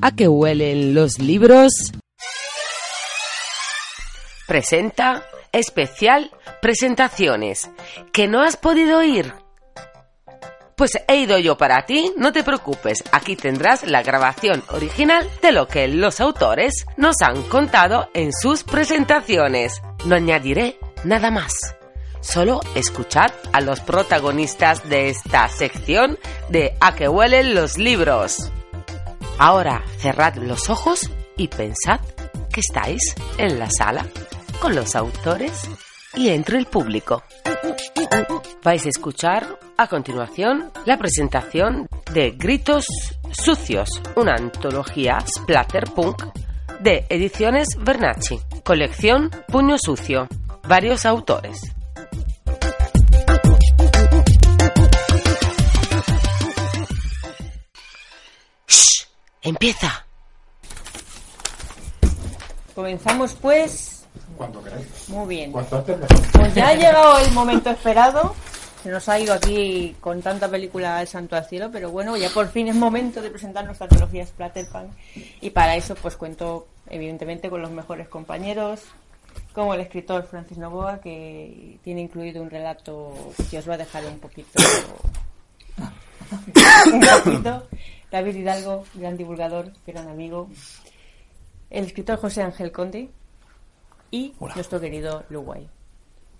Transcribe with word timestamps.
¿A 0.00 0.12
qué 0.12 0.28
huelen 0.28 0.94
los 0.94 1.18
libros? 1.18 1.72
Presenta 4.46 5.24
especial 5.50 6.30
presentaciones. 6.62 7.68
¿Que 8.12 8.28
no 8.28 8.42
has 8.42 8.56
podido 8.56 9.02
ir? 9.02 9.32
Pues 10.76 10.92
he 11.08 11.16
ido 11.16 11.38
yo 11.38 11.58
para 11.58 11.84
ti, 11.86 12.12
no 12.16 12.32
te 12.32 12.44
preocupes, 12.44 13.02
aquí 13.10 13.34
tendrás 13.34 13.84
la 13.84 14.04
grabación 14.04 14.62
original 14.68 15.28
de 15.42 15.50
lo 15.50 15.66
que 15.66 15.88
los 15.88 16.20
autores 16.20 16.86
nos 16.96 17.20
han 17.20 17.42
contado 17.44 18.08
en 18.14 18.32
sus 18.32 18.62
presentaciones. 18.62 19.82
No 20.04 20.14
añadiré 20.14 20.78
nada 21.02 21.32
más. 21.32 21.52
Solo 22.20 22.60
escuchad 22.76 23.32
a 23.52 23.60
los 23.60 23.80
protagonistas 23.80 24.88
de 24.88 25.08
esta 25.08 25.48
sección 25.48 26.18
de 26.48 26.76
A 26.80 26.94
que 26.94 27.08
huelen 27.08 27.56
los 27.56 27.78
libros. 27.78 28.52
Ahora 29.38 29.84
cerrad 29.98 30.34
los 30.34 30.68
ojos 30.68 31.10
y 31.36 31.46
pensad 31.46 32.00
que 32.52 32.60
estáis 32.60 33.00
en 33.38 33.58
la 33.58 33.70
sala 33.70 34.04
con 34.60 34.74
los 34.74 34.96
autores 34.96 35.68
y 36.14 36.30
entre 36.30 36.58
el 36.58 36.66
público. 36.66 37.22
Vais 38.64 38.84
a 38.84 38.88
escuchar 38.88 39.58
a 39.76 39.86
continuación 39.86 40.72
la 40.84 40.98
presentación 40.98 41.86
de 42.12 42.32
Gritos 42.32 42.86
Sucios, 43.30 43.88
una 44.16 44.34
antología 44.34 45.18
splatterpunk 45.20 46.24
de 46.80 47.06
Ediciones 47.08 47.68
Bernacci, 47.78 48.40
colección 48.64 49.30
Puño 49.46 49.76
Sucio, 49.78 50.26
varios 50.66 51.06
autores. 51.06 51.77
¡Empieza! 59.48 60.04
Comenzamos 62.74 63.34
pues. 63.34 64.06
Cuando 64.36 64.62
queráis. 64.62 65.08
Muy 65.08 65.26
bien. 65.26 65.52
Cuanto 65.52 65.78
antes 65.78 65.98
mejor. 65.98 66.30
Pues 66.32 66.54
ya 66.54 66.68
ha 66.68 66.74
llegado 66.74 67.18
el 67.18 67.32
momento 67.32 67.70
esperado. 67.70 68.34
Se 68.82 68.90
nos 68.90 69.08
ha 69.08 69.18
ido 69.18 69.32
aquí 69.32 69.96
con 70.00 70.20
tanta 70.22 70.48
película 70.48 70.98
al 70.98 71.08
santo 71.08 71.34
al 71.34 71.46
cielo, 71.46 71.70
pero 71.72 71.90
bueno, 71.90 72.16
ya 72.16 72.28
por 72.28 72.48
fin 72.48 72.68
es 72.68 72.76
momento 72.76 73.20
de 73.22 73.30
presentar 73.30 73.64
nuestra 73.64 73.86
antología 73.86 74.24
Splatterpunk. 74.24 74.92
Y 75.40 75.50
para 75.50 75.74
eso 75.76 75.94
pues 75.96 76.16
cuento 76.16 76.68
evidentemente 76.88 77.50
con 77.50 77.62
los 77.62 77.70
mejores 77.70 78.06
compañeros, 78.08 78.82
como 79.54 79.74
el 79.74 79.80
escritor 79.80 80.26
Francis 80.26 80.58
Novoa, 80.58 81.00
que 81.00 81.78
tiene 81.82 82.02
incluido 82.02 82.42
un 82.42 82.50
relato 82.50 83.12
que 83.50 83.58
os 83.58 83.68
va 83.68 83.74
a 83.74 83.78
dejar 83.78 84.04
un 84.04 84.18
poquito... 84.18 84.62
un 86.92 87.00
poquito. 87.00 87.66
David 88.10 88.36
Hidalgo, 88.36 88.84
gran 88.94 89.16
divulgador, 89.16 89.72
gran 89.86 90.08
amigo. 90.08 90.48
El 91.70 91.84
escritor 91.84 92.18
José 92.18 92.42
Ángel 92.42 92.72
Conde 92.72 93.10
y 94.10 94.32
nuestro 94.54 94.80
querido 94.80 95.24
Luguay. 95.28 95.68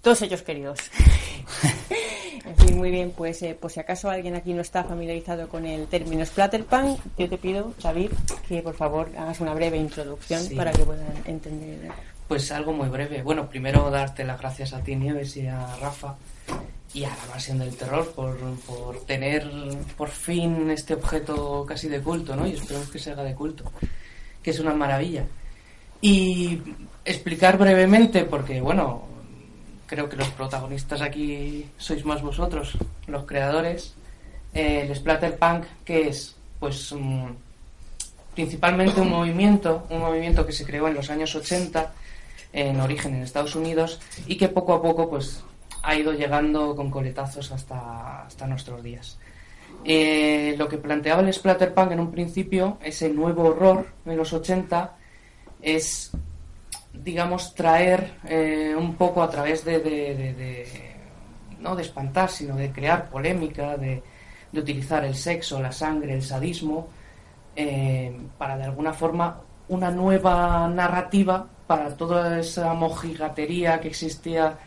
Todos 0.00 0.22
ellos 0.22 0.42
queridos. 0.42 0.78
en 2.44 2.56
fin, 2.56 2.78
muy 2.78 2.90
bien, 2.90 3.12
pues 3.14 3.42
eh, 3.42 3.54
por 3.60 3.70
si 3.70 3.80
acaso 3.80 4.08
alguien 4.08 4.34
aquí 4.34 4.54
no 4.54 4.62
está 4.62 4.84
familiarizado 4.84 5.48
con 5.48 5.66
el 5.66 5.86
término 5.88 6.24
Splatterpunk, 6.24 6.98
yo 7.18 7.28
te 7.28 7.36
pido, 7.36 7.74
David, 7.82 8.10
que 8.48 8.62
por 8.62 8.74
favor 8.74 9.10
hagas 9.18 9.40
una 9.40 9.52
breve 9.54 9.76
introducción 9.76 10.40
Sí. 10.42 10.54
para 10.54 10.72
que 10.72 10.82
puedan 10.84 11.06
entender. 11.26 11.90
Pues 12.26 12.50
algo 12.52 12.72
muy 12.72 12.88
breve. 12.88 13.22
Bueno, 13.22 13.48
primero 13.48 13.90
darte 13.90 14.24
las 14.24 14.38
gracias 14.40 14.72
a 14.72 14.82
ti, 14.82 14.96
Nieves, 14.96 15.36
y 15.36 15.46
a 15.46 15.76
Rafa, 15.76 16.14
y 16.94 17.04
a 17.04 17.10
la 17.10 17.26
Mansión 17.30 17.58
del 17.58 17.76
Terror 17.76 18.10
por, 18.12 18.36
por 18.66 19.04
tener 19.04 19.48
por 19.96 20.08
fin 20.08 20.70
este 20.70 20.94
objeto 20.94 21.64
casi 21.66 21.88
de 21.88 22.00
culto, 22.00 22.34
¿no? 22.34 22.46
Y 22.46 22.52
esperemos 22.52 22.88
que 22.88 22.98
se 22.98 23.10
haga 23.10 23.24
de 23.24 23.34
culto, 23.34 23.70
que 24.42 24.50
es 24.50 24.60
una 24.60 24.74
maravilla. 24.74 25.24
Y 26.00 26.60
explicar 27.04 27.58
brevemente, 27.58 28.24
porque, 28.24 28.60
bueno, 28.60 29.04
creo 29.86 30.08
que 30.08 30.16
los 30.16 30.28
protagonistas 30.28 31.00
aquí 31.02 31.66
sois 31.76 32.04
más 32.04 32.22
vosotros, 32.22 32.78
los 33.06 33.24
creadores, 33.24 33.94
eh, 34.54 34.86
el 34.86 34.94
Splatterpunk, 34.94 35.64
que 35.84 36.08
es? 36.08 36.36
Pues 36.58 36.92
mm, 36.92 37.26
principalmente 38.34 39.00
un 39.00 39.10
movimiento, 39.10 39.86
un 39.90 40.00
movimiento 40.00 40.46
que 40.46 40.52
se 40.52 40.64
creó 40.64 40.88
en 40.88 40.94
los 40.94 41.10
años 41.10 41.34
80, 41.34 41.92
en 42.52 42.80
origen 42.80 43.14
en 43.14 43.22
Estados 43.22 43.54
Unidos, 43.56 44.00
y 44.26 44.36
que 44.36 44.48
poco 44.48 44.74
a 44.74 44.82
poco 44.82 45.10
pues 45.10 45.42
ha 45.88 45.94
ido 45.94 46.12
llegando 46.12 46.76
con 46.76 46.90
coletazos 46.90 47.50
hasta, 47.50 48.26
hasta 48.26 48.46
nuestros 48.46 48.82
días. 48.82 49.18
Eh, 49.86 50.54
lo 50.58 50.68
que 50.68 50.76
planteaba 50.76 51.22
el 51.22 51.32
Splatterpunk 51.32 51.92
en 51.92 52.00
un 52.00 52.10
principio, 52.10 52.76
ese 52.82 53.08
nuevo 53.08 53.44
horror 53.44 53.86
de 54.04 54.14
los 54.14 54.30
80, 54.34 54.96
es, 55.62 56.10
digamos, 56.92 57.54
traer 57.54 58.18
eh, 58.28 58.74
un 58.76 58.96
poco 58.96 59.22
a 59.22 59.30
través 59.30 59.64
de, 59.64 60.66
no 61.58 61.74
de 61.74 61.82
espantar, 61.82 62.28
sino 62.28 62.54
de 62.54 62.70
crear 62.70 63.08
polémica, 63.08 63.78
de, 63.78 64.02
de 64.52 64.60
utilizar 64.60 65.06
el 65.06 65.14
sexo, 65.14 65.58
la 65.58 65.72
sangre, 65.72 66.12
el 66.12 66.22
sadismo, 66.22 66.88
eh, 67.56 68.14
para 68.36 68.58
de 68.58 68.64
alguna 68.64 68.92
forma 68.92 69.40
una 69.68 69.90
nueva 69.90 70.68
narrativa 70.68 71.46
para 71.66 71.96
toda 71.96 72.40
esa 72.40 72.74
mojigatería 72.74 73.80
que 73.80 73.88
existía 73.88 74.58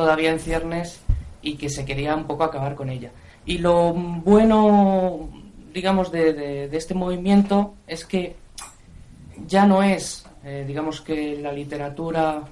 todavía 0.00 0.30
en 0.30 0.40
ciernes 0.40 0.98
y 1.42 1.56
que 1.56 1.68
se 1.68 1.84
quería 1.84 2.16
un 2.16 2.24
poco 2.24 2.42
acabar 2.42 2.74
con 2.74 2.88
ella. 2.88 3.10
Y 3.44 3.58
lo 3.58 3.92
bueno, 3.92 5.28
digamos, 5.74 6.10
de, 6.10 6.70
este 6.72 6.94
movimiento 6.94 7.74
es 7.86 8.06
que 8.06 8.36
ya 9.46 9.66
no 9.66 9.82
es, 9.82 10.24
eh, 10.42 10.64
digamos 10.66 11.02
que 11.02 11.36
la 11.36 11.52
literatura 11.52 12.44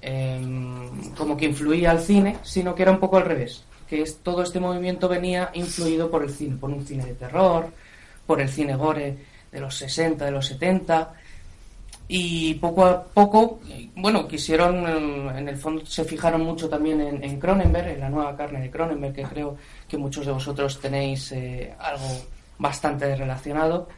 em, 0.00 1.12
como 1.14 1.36
que 1.36 1.44
influía 1.44 1.90
al 1.90 2.00
cine, 2.00 2.38
sino 2.42 2.74
que 2.74 2.84
era 2.84 2.92
un 2.92 3.00
poco 3.00 3.18
al 3.18 3.26
revés, 3.26 3.64
que 3.86 4.00
es, 4.00 4.16
todo 4.22 4.42
este 4.42 4.58
movimiento 4.58 5.10
venía 5.10 5.50
influido 5.52 6.10
por 6.10 6.22
el 6.22 6.30
cine, 6.30 6.56
por 6.56 6.70
un 6.70 6.86
cine 6.86 7.04
de 7.04 7.14
terror, 7.14 7.66
por 8.26 8.40
el 8.40 8.48
cine 8.48 8.76
gore 8.76 9.18
de 9.52 9.60
los 9.60 9.76
60, 9.76 10.24
de 10.24 10.30
los 10.30 10.46
70, 10.46 11.12
y 12.08 12.54
poco 12.54 12.84
a 12.84 13.04
poco, 13.04 13.60
bueno, 13.96 14.26
quisieron, 14.28 14.86
eh, 14.86 15.38
en 15.38 15.48
el 15.48 15.56
fondo 15.56 15.84
se 15.86 16.04
fijaron 16.04 16.42
mucho 16.42 16.68
también 16.68 17.00
en, 17.00 17.24
en 17.24 17.40
Cronenberg, 17.40 17.88
en 17.88 18.00
la 18.00 18.10
nueva 18.10 18.36
carne 18.36 18.60
de 18.60 18.70
Cronenberg, 18.70 19.14
que 19.14 19.22
creo 19.22 19.56
que 19.88 19.96
muchos 19.96 20.26
de 20.26 20.32
vosotros 20.32 20.80
tenéis 20.80 21.32
eh, 21.32 21.74
algo 21.78 22.08
bastante 22.58 23.16
relacionado, 23.16 23.88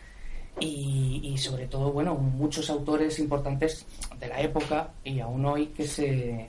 y, 0.60 1.36
sobre 1.38 1.66
todo, 1.66 1.92
bueno, 1.92 2.14
muchos 2.14 2.70
autores 2.70 3.18
importantes 3.18 3.86
de 4.20 4.28
la 4.28 4.40
época 4.40 4.88
y 5.02 5.20
aún 5.20 5.44
hoy 5.44 5.66
que 5.66 5.86
se, 5.86 6.46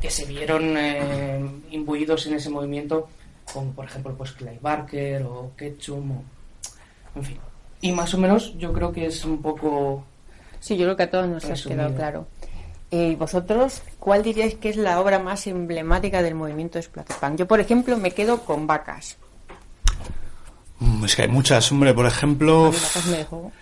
que 0.00 0.10
se 0.10 0.24
vieron 0.24 0.76
eh, 0.76 1.40
imbuidos 1.70 2.26
en 2.26 2.34
ese 2.34 2.48
movimiento, 2.48 3.08
como 3.52 3.72
por 3.72 3.84
ejemplo 3.84 4.14
pues 4.16 4.32
Clive 4.32 4.58
Barker 4.60 5.22
o 5.24 5.52
Ketchum, 5.56 6.12
en 7.14 7.22
fin. 7.22 7.38
Y 7.82 7.92
más 7.92 8.14
o 8.14 8.18
menos 8.18 8.56
yo 8.58 8.72
creo 8.72 8.92
que 8.92 9.06
es 9.06 9.24
un 9.24 9.42
poco 9.42 10.04
Sí, 10.60 10.76
yo 10.76 10.84
creo 10.84 10.96
que 10.96 11.02
a 11.04 11.10
todos 11.10 11.28
nos 11.28 11.44
ha 11.44 11.54
quedado 11.54 11.94
claro. 11.94 12.28
¿Y 12.90 13.14
vosotros 13.14 13.82
cuál 13.98 14.22
diríais 14.22 14.54
que 14.56 14.68
es 14.68 14.76
la 14.76 15.00
obra 15.00 15.18
más 15.18 15.46
emblemática 15.46 16.22
del 16.22 16.34
movimiento 16.34 16.80
Splatterpunk? 16.80 17.36
Yo, 17.38 17.46
por 17.46 17.60
ejemplo, 17.60 17.96
me 17.96 18.10
quedo 18.10 18.40
con 18.44 18.66
Vacas. 18.66 19.16
Mm, 20.80 21.04
Es 21.04 21.14
que 21.16 21.22
hay 21.22 21.28
muchas, 21.28 21.70
hombre, 21.72 21.94
por 21.94 22.06
ejemplo, 22.06 22.66
A 22.66 22.70
mí 22.70 22.76
Vacas 22.76 23.06
me 23.06 23.16
dejó... 23.18 23.52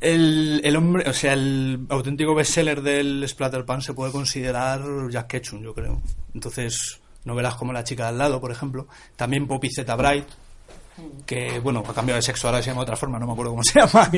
el, 0.00 0.60
el 0.64 0.76
hombre, 0.76 1.08
o 1.08 1.12
sea, 1.12 1.32
el 1.32 1.80
auténtico 1.88 2.34
bestseller 2.34 2.82
del 2.82 3.24
Splatterpunk 3.28 3.80
se 3.82 3.94
puede 3.94 4.12
considerar 4.12 4.80
Jack 5.10 5.26
Ketchum, 5.26 5.62
yo 5.62 5.74
creo. 5.74 6.00
Entonces, 6.34 7.00
novelas 7.24 7.56
como 7.56 7.72
La 7.72 7.84
chica 7.84 8.04
de 8.04 8.08
al 8.10 8.18
lado, 8.18 8.40
por 8.40 8.52
ejemplo, 8.52 8.86
también 9.16 9.46
Poppy 9.48 9.70
Z 9.70 9.94
Bright, 9.96 10.28
que, 11.26 11.58
bueno, 11.58 11.82
ha 11.86 11.92
cambiado 11.94 12.16
de 12.16 12.22
sexo, 12.22 12.46
ahora 12.46 12.62
se 12.62 12.68
llama 12.70 12.80
de 12.80 12.84
otra 12.84 12.96
forma, 12.96 13.18
no 13.18 13.26
me 13.26 13.32
acuerdo 13.32 13.50
cómo 13.52 13.64
se 13.64 13.80
llama. 13.80 14.08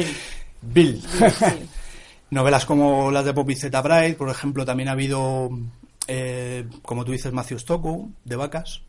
Bill. 0.60 1.02
Novelas 2.30 2.66
como 2.66 3.10
las 3.10 3.24
de 3.24 3.32
Poppy 3.34 3.54
Z 3.54 3.80
Bright, 3.82 4.16
por 4.16 4.28
ejemplo, 4.28 4.64
también 4.64 4.88
ha 4.88 4.92
habido, 4.92 5.50
eh, 6.08 6.66
como 6.82 7.04
tú 7.04 7.12
dices, 7.12 7.32
Matthew 7.32 7.58
Stockow, 7.60 8.10
de 8.24 8.36
vacas. 8.36 8.82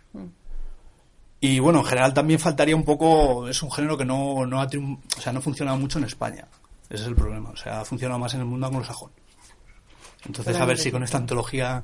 Y 1.41 1.59
bueno, 1.59 1.79
en 1.79 1.85
general 1.85 2.13
también 2.13 2.39
faltaría 2.39 2.75
un 2.75 2.83
poco, 2.85 3.47
es 3.47 3.61
un 3.61 3.71
género 3.71 3.97
que 3.97 4.05
no, 4.05 4.45
no 4.47 4.61
ha 4.61 4.67
triun- 4.67 4.99
o 5.17 5.21
sea, 5.21 5.31
no 5.31 5.39
ha 5.39 5.41
funcionado 5.43 5.77
mucho 5.77 5.99
en 5.99 6.05
España. 6.05 6.47
Ese 6.89 7.03
es 7.03 7.07
el 7.09 7.15
problema, 7.15 7.49
o 7.51 7.55
sea, 7.57 7.81
ha 7.81 7.85
funcionado 7.85 8.19
más 8.19 8.33
en 8.33 8.39
el 8.39 8.45
mundo 8.47 8.65
anglosajón. 8.67 9.11
Entonces, 10.25 10.55
a 10.57 10.65
ver 10.65 10.77
si 10.79 10.91
con 10.91 11.03
esta 11.03 11.17
antología 11.17 11.83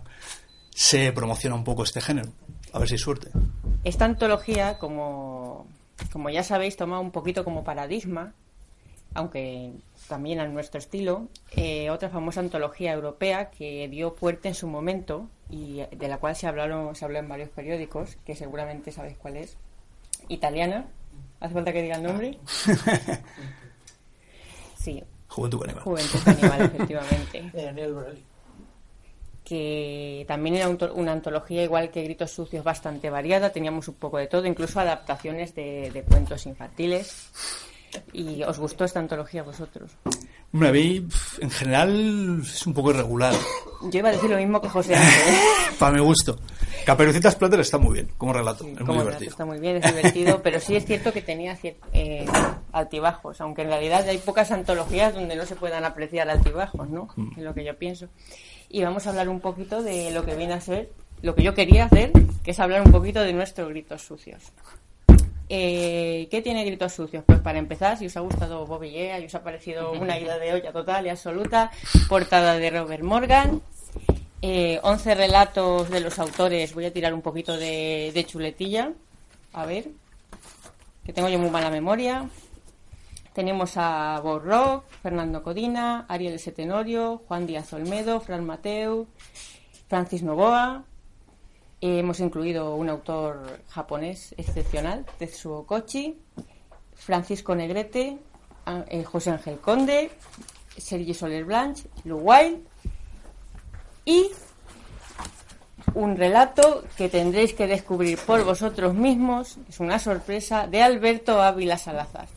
se 0.74 1.12
promociona 1.12 1.56
un 1.56 1.63
poco 1.63 1.83
este 1.83 2.01
género. 2.01 2.30
A 2.74 2.80
ver 2.80 2.88
si 2.88 2.95
hay 2.95 3.00
suerte. 3.00 3.30
Esta 3.83 4.06
antología, 4.06 4.80
como, 4.80 5.68
como 6.12 6.30
ya 6.31 6.44
sabéis, 6.44 6.75
toma 6.77 7.00
un 7.00 7.12
poquito 7.12 7.44
como 7.44 7.63
paradigma, 7.63 8.33
aunque 9.13 9.71
también 10.07 10.39
a 10.39 10.47
nuestro 10.47 10.79
estilo, 10.79 11.27
eh, 11.55 11.89
otra 11.89 12.09
famosa 12.09 12.39
antología 12.39 12.93
europea 12.93 13.49
que 13.49 13.87
dio 13.89 14.11
fuerte 14.11 14.47
en 14.47 14.55
su 14.55 14.67
momento 14.67 15.27
y 15.49 15.81
de 15.91 16.07
la 16.07 16.17
cual 16.17 16.35
se, 16.35 16.47
hablaron, 16.47 16.95
se 16.95 17.05
habló 17.05 17.19
en 17.19 17.27
varios 17.27 17.49
periódicos, 17.49 18.17
que 18.25 18.35
seguramente 18.35 18.91
sabéis 18.91 19.17
cuál 19.17 19.37
es, 19.37 19.57
italiana. 20.27 20.85
¿Hace 21.39 21.53
falta 21.53 21.73
que 21.73 21.81
diga 21.81 21.97
el 21.97 22.03
nombre? 22.03 22.37
Sí, 24.77 25.03
Juventud 25.27 25.59
Caníbal. 25.59 25.83
Juventud 25.83 26.19
Caníbal, 26.25 26.61
efectivamente. 26.73 27.51
De 27.53 27.65
Daniel 27.65 27.95
que 29.43 30.25
también 30.27 30.55
era 30.55 30.69
un 30.69 30.77
una 30.95 31.11
antología 31.11 31.63
igual 31.63 31.91
que 31.91 32.03
Gritos 32.03 32.31
Sucios 32.31 32.63
bastante 32.63 33.09
variada, 33.09 33.51
teníamos 33.51 33.87
un 33.89 33.95
poco 33.95 34.17
de 34.17 34.27
todo, 34.27 34.45
incluso 34.45 34.79
adaptaciones 34.79 35.53
de, 35.53 35.91
de 35.91 36.03
cuentos 36.03 36.45
infantiles. 36.47 37.29
¿Y 38.13 38.43
os 38.43 38.59
gustó 38.59 38.85
esta 38.85 38.99
antología 38.99 39.41
a 39.41 39.43
vosotros? 39.45 39.91
Hombre, 40.53 40.69
a 40.69 40.71
mí, 40.73 41.07
en 41.39 41.49
general, 41.49 42.41
es 42.41 42.67
un 42.67 42.73
poco 42.73 42.91
irregular. 42.91 43.33
Yo 43.89 43.99
iba 43.99 44.09
a 44.09 44.11
decir 44.11 44.29
lo 44.29 44.38
mismo 44.38 44.61
que 44.61 44.67
José. 44.69 44.95
¿eh? 44.95 44.97
Para 45.79 45.93
mi 45.93 46.01
gusto. 46.01 46.38
Caperucita 46.85 47.31
Splatter 47.31 47.59
está 47.61 47.77
muy 47.77 47.93
bien, 47.93 48.09
como 48.17 48.33
relato. 48.33 48.63
es 48.65 48.69
muy 48.71 48.77
Como 48.79 48.91
relato 48.99 49.05
divertido. 49.19 49.29
está 49.31 49.45
muy 49.45 49.59
bien, 49.59 49.77
es 49.77 49.95
divertido, 49.95 50.41
pero 50.41 50.59
sí 50.59 50.75
es 50.75 50.85
cierto 50.85 51.13
que 51.13 51.21
tenía 51.21 51.57
eh, 51.93 52.25
altibajos, 52.71 53.39
aunque 53.39 53.61
en 53.61 53.67
realidad 53.69 54.07
hay 54.07 54.17
pocas 54.17 54.51
antologías 54.51 55.13
donde 55.13 55.35
no 55.35 55.45
se 55.45 55.55
puedan 55.55 55.85
apreciar 55.85 56.29
altibajos, 56.29 56.89
¿no? 56.89 57.07
Mm. 57.15 57.31
Es 57.38 57.43
lo 57.43 57.53
que 57.53 57.63
yo 57.63 57.77
pienso. 57.77 58.07
Y 58.67 58.83
vamos 58.83 59.05
a 59.05 59.11
hablar 59.11 59.29
un 59.29 59.39
poquito 59.41 59.83
de 59.83 60.11
lo 60.11 60.25
que 60.25 60.35
viene 60.35 60.53
a 60.53 60.61
ser, 60.61 60.89
lo 61.21 61.35
que 61.35 61.43
yo 61.43 61.53
quería 61.53 61.85
hacer, 61.85 62.11
que 62.43 62.51
es 62.51 62.59
hablar 62.59 62.81
un 62.85 62.91
poquito 62.91 63.21
de 63.21 63.31
nuestros 63.33 63.69
gritos 63.69 64.01
sucios. 64.01 64.41
Eh, 65.53 66.30
¿Qué 66.31 66.42
tiene 66.42 66.63
gritos 66.63 66.94
sucios? 66.94 67.25
Pues 67.25 67.39
para 67.39 67.59
empezar, 67.59 67.98
si 67.98 68.06
os 68.06 68.15
ha 68.15 68.21
gustado 68.21 68.65
Bobby 68.65 68.92
Yea 68.92 69.19
y 69.19 69.25
os 69.25 69.36
ha 69.36 69.44
parecido 69.44 69.92
una 70.00 70.18
ida 70.18 70.38
de 70.38 70.53
olla 70.53 70.71
total 70.71 71.06
y 71.06 71.09
absoluta, 71.09 71.69
portada 72.07 72.56
de 72.56 72.69
Robert 72.69 73.03
Morgan, 73.03 73.62
eh, 74.42 74.80
11 74.81 75.13
relatos 75.13 75.89
de 75.89 76.00
los 76.00 76.19
autores, 76.19 76.74
voy 76.74 76.86
a 76.86 76.94
tirar 76.94 77.13
un 77.13 77.21
poquito 77.21 77.57
de, 77.57 78.12
de 78.13 78.25
chuletilla, 78.25 78.94
a 79.51 79.65
ver, 79.65 79.89
que 81.03 81.12
tengo 81.12 81.27
yo 81.27 81.38
muy 81.38 81.50
mala 81.50 81.69
memoria. 81.69 82.30
Tenemos 83.33 83.74
a 83.75 84.21
Bob 84.24 84.44
Rock, 84.45 84.86
Fernando 85.03 85.44
Codina, 85.44 86.06
Ariel 86.07 86.36
S. 86.36 86.50
Tenorio, 86.53 87.24
Juan 87.27 87.45
Díaz 87.45 87.74
Olmedo, 87.74 88.21
Fran 88.21 88.45
Mateu, 88.45 89.06
Francis 89.89 90.24
Novoa. 90.24 90.86
Hemos 91.81 92.19
incluido 92.19 92.75
un 92.75 92.89
autor 92.89 93.59
japonés 93.69 94.35
excepcional, 94.37 95.03
Tetsuo 95.17 95.65
Kochi, 95.65 96.15
Francisco 96.93 97.55
Negrete, 97.55 98.17
a- 98.67 98.85
eh, 98.87 99.03
José 99.03 99.31
Ángel 99.31 99.57
Conde, 99.59 100.11
Sergi 100.77 101.13
Soler 101.15 101.43
Blanche, 101.43 101.89
Lu 102.05 102.17
Wild 102.19 102.59
y 104.05 104.29
un 105.95 106.15
relato 106.15 106.83
que 106.95 107.09
tendréis 107.09 107.53
que 107.53 107.65
descubrir 107.65 108.19
por 108.19 108.43
vosotros 108.45 108.93
mismos, 108.93 109.57
es 109.67 109.79
una 109.79 109.97
sorpresa, 109.97 110.67
de 110.67 110.83
Alberto 110.83 111.41
Ávila 111.41 111.77
Salazar. 111.79 112.27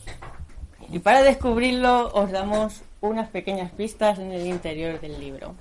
Y 0.91 0.99
para 1.01 1.23
descubrirlo 1.23 2.11
os 2.15 2.31
damos 2.31 2.81
unas 3.03 3.29
pequeñas 3.29 3.71
pistas 3.73 4.19
en 4.19 4.33
el 4.33 4.47
interior 4.47 4.99
del 5.01 5.21
libro. 5.21 5.55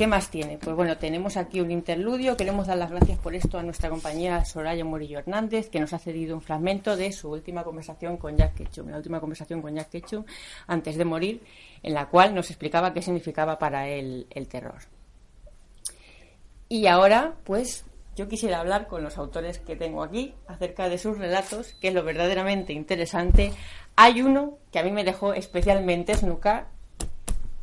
¿Qué 0.00 0.06
más 0.06 0.30
tiene? 0.30 0.56
Pues 0.56 0.74
bueno, 0.74 0.96
tenemos 0.96 1.36
aquí 1.36 1.60
un 1.60 1.70
interludio. 1.70 2.34
Queremos 2.34 2.68
dar 2.68 2.78
las 2.78 2.90
gracias 2.90 3.18
por 3.18 3.34
esto 3.34 3.58
a 3.58 3.62
nuestra 3.62 3.90
compañera 3.90 4.42
Soraya 4.46 4.82
Morillo 4.82 5.18
Hernández, 5.18 5.68
que 5.68 5.78
nos 5.78 5.92
ha 5.92 5.98
cedido 5.98 6.34
un 6.34 6.40
fragmento 6.40 6.96
de 6.96 7.12
su 7.12 7.30
última 7.30 7.64
conversación 7.64 8.16
con 8.16 8.34
Jack 8.34 8.54
Ketchum, 8.54 8.88
la 8.88 8.96
última 8.96 9.20
conversación 9.20 9.60
con 9.60 9.74
Jack 9.74 9.90
Ketchum 9.90 10.24
antes 10.68 10.96
de 10.96 11.04
morir, 11.04 11.42
en 11.82 11.92
la 11.92 12.06
cual 12.06 12.34
nos 12.34 12.48
explicaba 12.48 12.94
qué 12.94 13.02
significaba 13.02 13.58
para 13.58 13.88
él 13.88 14.26
el 14.30 14.48
terror. 14.48 14.78
Y 16.70 16.86
ahora, 16.86 17.34
pues, 17.44 17.84
yo 18.16 18.26
quisiera 18.26 18.60
hablar 18.60 18.86
con 18.86 19.02
los 19.02 19.18
autores 19.18 19.58
que 19.58 19.76
tengo 19.76 20.02
aquí 20.02 20.32
acerca 20.46 20.88
de 20.88 20.96
sus 20.96 21.18
relatos, 21.18 21.74
que 21.74 21.88
es 21.88 21.94
lo 21.94 22.04
verdaderamente 22.04 22.72
interesante. 22.72 23.52
Hay 23.96 24.22
uno 24.22 24.56
que 24.72 24.78
a 24.78 24.82
mí 24.82 24.92
me 24.92 25.04
dejó 25.04 25.34
especialmente 25.34 26.14
snucar, 26.14 26.68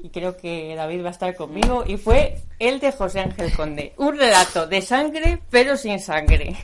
y 0.07 0.09
creo 0.09 0.38
que 0.38 0.74
David 0.74 1.04
va 1.04 1.09
a 1.09 1.12
estar 1.12 1.36
conmigo, 1.36 1.83
y 1.86 1.98
fue 1.98 2.42
el 2.59 2.80
de 2.80 2.94
José 2.94 3.19
Ángel 3.19 3.54
Conde. 3.54 3.94
Un 3.98 4.18
relato 4.18 4.65
de 4.65 4.81
sangre, 4.81 5.42
pero 5.50 5.75
sin 5.75 6.00
sangre. 6.00 6.56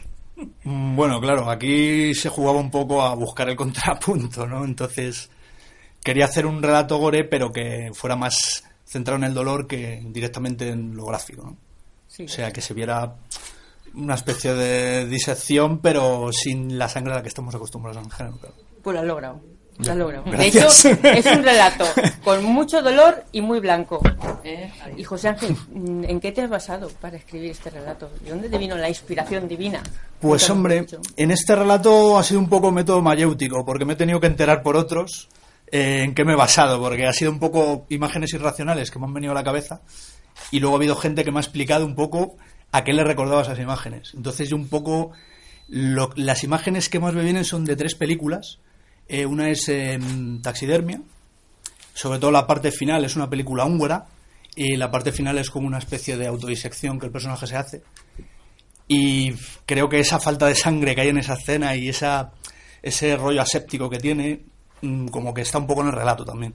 Mm, 0.63 0.95
Bueno, 0.95 1.19
claro, 1.19 1.49
aquí 1.49 2.13
se 2.15 2.29
jugaba 2.29 2.59
un 2.59 2.71
poco 2.71 3.01
a 3.01 3.13
buscar 3.15 3.49
el 3.49 3.57
contrapunto, 3.57 4.47
¿no? 4.47 4.63
Entonces, 4.63 5.29
quería 6.01 6.25
hacer 6.25 6.45
un 6.45 6.63
relato 6.63 6.97
gore, 6.97 7.25
pero 7.25 7.51
que 7.51 7.91
fuera 7.93 8.15
más 8.15 8.63
centrado 8.85 9.17
en 9.17 9.25
el 9.25 9.33
dolor 9.33 9.67
que 9.67 10.01
directamente 10.05 10.69
en 10.69 10.95
lo 10.95 11.05
gráfico, 11.05 11.43
¿no? 11.43 11.57
Sí. 12.07 12.23
O 12.23 12.29
sea, 12.29 12.51
que 12.53 12.61
se 12.61 12.73
viera 12.73 13.15
una 13.93 14.15
especie 14.15 14.53
de 14.53 15.05
disección, 15.05 15.79
pero 15.79 16.31
sin 16.31 16.77
la 16.79 16.87
sangre 16.87 17.11
a 17.11 17.17
la 17.17 17.21
que 17.21 17.27
estamos 17.27 17.53
acostumbrados 17.53 18.01
en 18.01 18.09
claro. 18.09 18.37
Pues 18.81 18.93
lo 18.93 19.01
has 19.01 19.07
logrado. 19.07 19.41
Ya. 19.79 19.95
De 20.37 20.47
hecho, 20.47 20.67
es 21.03 21.25
un 21.25 21.43
relato 21.43 21.83
con 22.23 22.43
mucho 22.45 22.81
dolor 22.81 23.23
y 23.31 23.41
muy 23.41 23.59
blanco. 23.59 23.99
Eh. 24.43 24.71
Y 24.97 25.03
José 25.03 25.29
Ángel, 25.29 25.55
mm, 25.73 26.03
¿en 26.05 26.19
qué 26.19 26.31
te 26.31 26.41
has 26.41 26.49
basado 26.49 26.89
para 27.01 27.17
escribir 27.17 27.51
este 27.51 27.69
relato? 27.69 28.09
¿De 28.23 28.29
dónde 28.29 28.49
te 28.49 28.57
vino 28.57 28.75
la 28.77 28.87
inspiración 28.89 29.47
divina? 29.47 29.81
Pues 30.21 30.49
hombre, 30.49 30.85
en 31.17 31.31
este 31.31 31.55
relato 31.55 32.17
ha 32.17 32.23
sido 32.23 32.39
un 32.39 32.49
poco 32.49 32.71
método 32.71 33.01
mayéutico, 33.01 33.65
porque 33.65 33.83
me 33.85 33.93
he 33.93 33.95
tenido 33.97 34.19
que 34.19 34.27
enterar 34.27 34.61
por 34.61 34.75
otros 34.77 35.27
eh, 35.71 36.03
en 36.03 36.13
qué 36.13 36.23
me 36.23 36.33
he 36.33 36.37
basado, 36.37 36.79
porque 36.79 37.07
ha 37.07 37.13
sido 37.13 37.31
un 37.31 37.39
poco 37.39 37.85
imágenes 37.89 38.31
irracionales 38.33 38.91
que 38.91 38.99
me 38.99 39.05
han 39.05 39.13
venido 39.13 39.31
a 39.31 39.35
la 39.35 39.43
cabeza, 39.43 39.81
y 40.51 40.59
luego 40.59 40.75
ha 40.75 40.79
habido 40.79 40.95
gente 40.95 41.23
que 41.23 41.31
me 41.31 41.39
ha 41.39 41.41
explicado 41.41 41.85
un 41.85 41.95
poco 41.95 42.37
a 42.71 42.83
qué 42.83 42.93
le 42.93 43.03
recordaba 43.03 43.41
esas 43.41 43.59
imágenes. 43.59 44.11
Entonces 44.15 44.49
yo 44.49 44.55
un 44.55 44.67
poco, 44.67 45.11
lo- 45.67 46.11
las 46.15 46.43
imágenes 46.43 46.89
que 46.89 46.99
más 46.99 47.13
me 47.13 47.23
vienen 47.23 47.43
son 47.43 47.65
de 47.65 47.75
tres 47.75 47.95
películas. 47.95 48.59
Eh, 49.07 49.25
una 49.25 49.49
es 49.49 49.67
em, 49.69 50.41
Taxidermia, 50.41 51.01
sobre 51.93 52.19
todo 52.19 52.31
la 52.31 52.47
parte 52.47 52.71
final 52.71 53.03
es 53.05 53.15
una 53.15 53.29
película 53.29 53.65
húngara, 53.65 54.07
y 54.55 54.75
la 54.77 54.91
parte 54.91 55.11
final 55.11 55.37
es 55.37 55.49
como 55.49 55.67
una 55.67 55.79
especie 55.79 56.15
de 56.17 56.27
autodisección 56.27 56.99
que 56.99 57.07
el 57.07 57.11
personaje 57.11 57.47
se 57.47 57.55
hace. 57.55 57.81
Y 58.87 59.31
creo 59.65 59.89
que 59.89 59.99
esa 59.99 60.19
falta 60.19 60.45
de 60.47 60.55
sangre 60.55 60.93
que 60.93 61.01
hay 61.01 61.07
en 61.09 61.17
esa 61.17 61.33
escena 61.33 61.75
y 61.75 61.89
esa 61.89 62.31
ese 62.81 63.15
rollo 63.15 63.41
aséptico 63.41 63.89
que 63.89 63.97
tiene 63.97 64.41
mm, 64.81 65.07
como 65.07 65.33
que 65.33 65.41
está 65.41 65.57
un 65.57 65.67
poco 65.67 65.81
en 65.81 65.87
el 65.87 65.93
relato 65.93 66.25
también. 66.25 66.53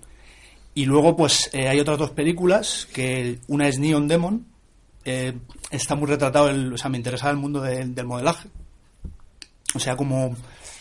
Y 0.75 0.85
luego 0.85 1.17
pues 1.17 1.49
eh, 1.55 1.69
hay 1.69 1.81
otras 1.81 1.99
dos 1.99 2.11
películas 2.11 2.87
que 2.93 3.39
una 3.49 3.67
es 3.67 3.79
Neon 3.79 4.07
Demon 4.07 4.47
eh, 5.05 5.33
está 5.71 5.95
muy 5.97 6.07
retratado 6.07 6.51
el, 6.51 6.73
o 6.73 6.77
sea 6.79 6.91
me 6.91 6.99
interesaba 6.99 7.31
el 7.31 7.39
mundo 7.39 7.61
del- 7.63 7.95
del 7.95 8.07
modelaje. 8.07 8.49
O 9.75 9.79
sea 9.81 9.97
como 9.97 10.37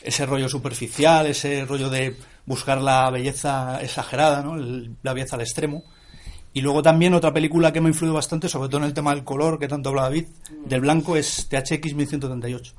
ese 0.08 0.26
rollo 0.26 0.50
superficial 0.50 1.28
ese 1.28 1.66
rollo 1.66 1.90
de 1.90 2.16
buscar 2.46 2.82
la 2.82 3.10
belleza 3.12 3.82
exagerada 3.82 4.42
¿no? 4.42 4.56
El- 4.56 4.96
la 5.04 5.14
belleza 5.14 5.36
al 5.36 5.42
extremo 5.44 5.84
y 6.54 6.62
luego 6.62 6.82
también 6.82 7.14
otra 7.14 7.32
película 7.34 7.72
que 7.72 7.80
me 7.82 7.88
ha 7.88 7.92
influido 7.92 8.16
bastante, 8.16 8.50
sobre 8.50 8.68
todo 8.70 8.80
en 8.80 8.86
el 8.88 8.94
tema 8.94 9.14
del 9.14 9.24
color, 9.24 9.60
que 9.60 9.68
tanto 9.68 9.90
habla 9.90 10.04
David, 10.04 10.26
del 10.66 10.82
blanco, 10.82 11.16
es 11.16 11.48
THX 11.50 11.94
1138. 11.94 12.74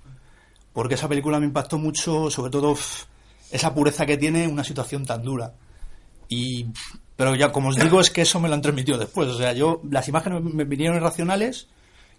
Porque 0.73 0.95
esa 0.95 1.09
película 1.09 1.39
me 1.39 1.47
impactó 1.47 1.79
mucho, 1.79 2.29
sobre 2.29 2.51
todo 2.51 2.77
esa 3.53 3.73
pureza 3.75 4.05
que 4.05 4.17
tiene 4.17 4.49
una 4.49 4.65
situación 4.65 5.07
tan 5.07 5.23
dura. 5.23 5.53
Y, 6.29 6.67
pero 7.15 7.37
ya, 7.37 7.53
como 7.53 7.69
os 7.69 7.77
digo, 7.77 8.01
es 8.01 8.11
que 8.11 8.23
eso 8.23 8.41
me 8.41 8.49
lo 8.49 8.55
han 8.55 8.63
transmitido 8.63 8.99
después. 8.99 9.29
O 9.29 9.39
sea, 9.39 9.53
yo, 9.53 9.81
las 9.89 10.09
imágenes 10.09 10.43
me 10.43 10.65
vinieron 10.65 10.97
irracionales 10.97 11.69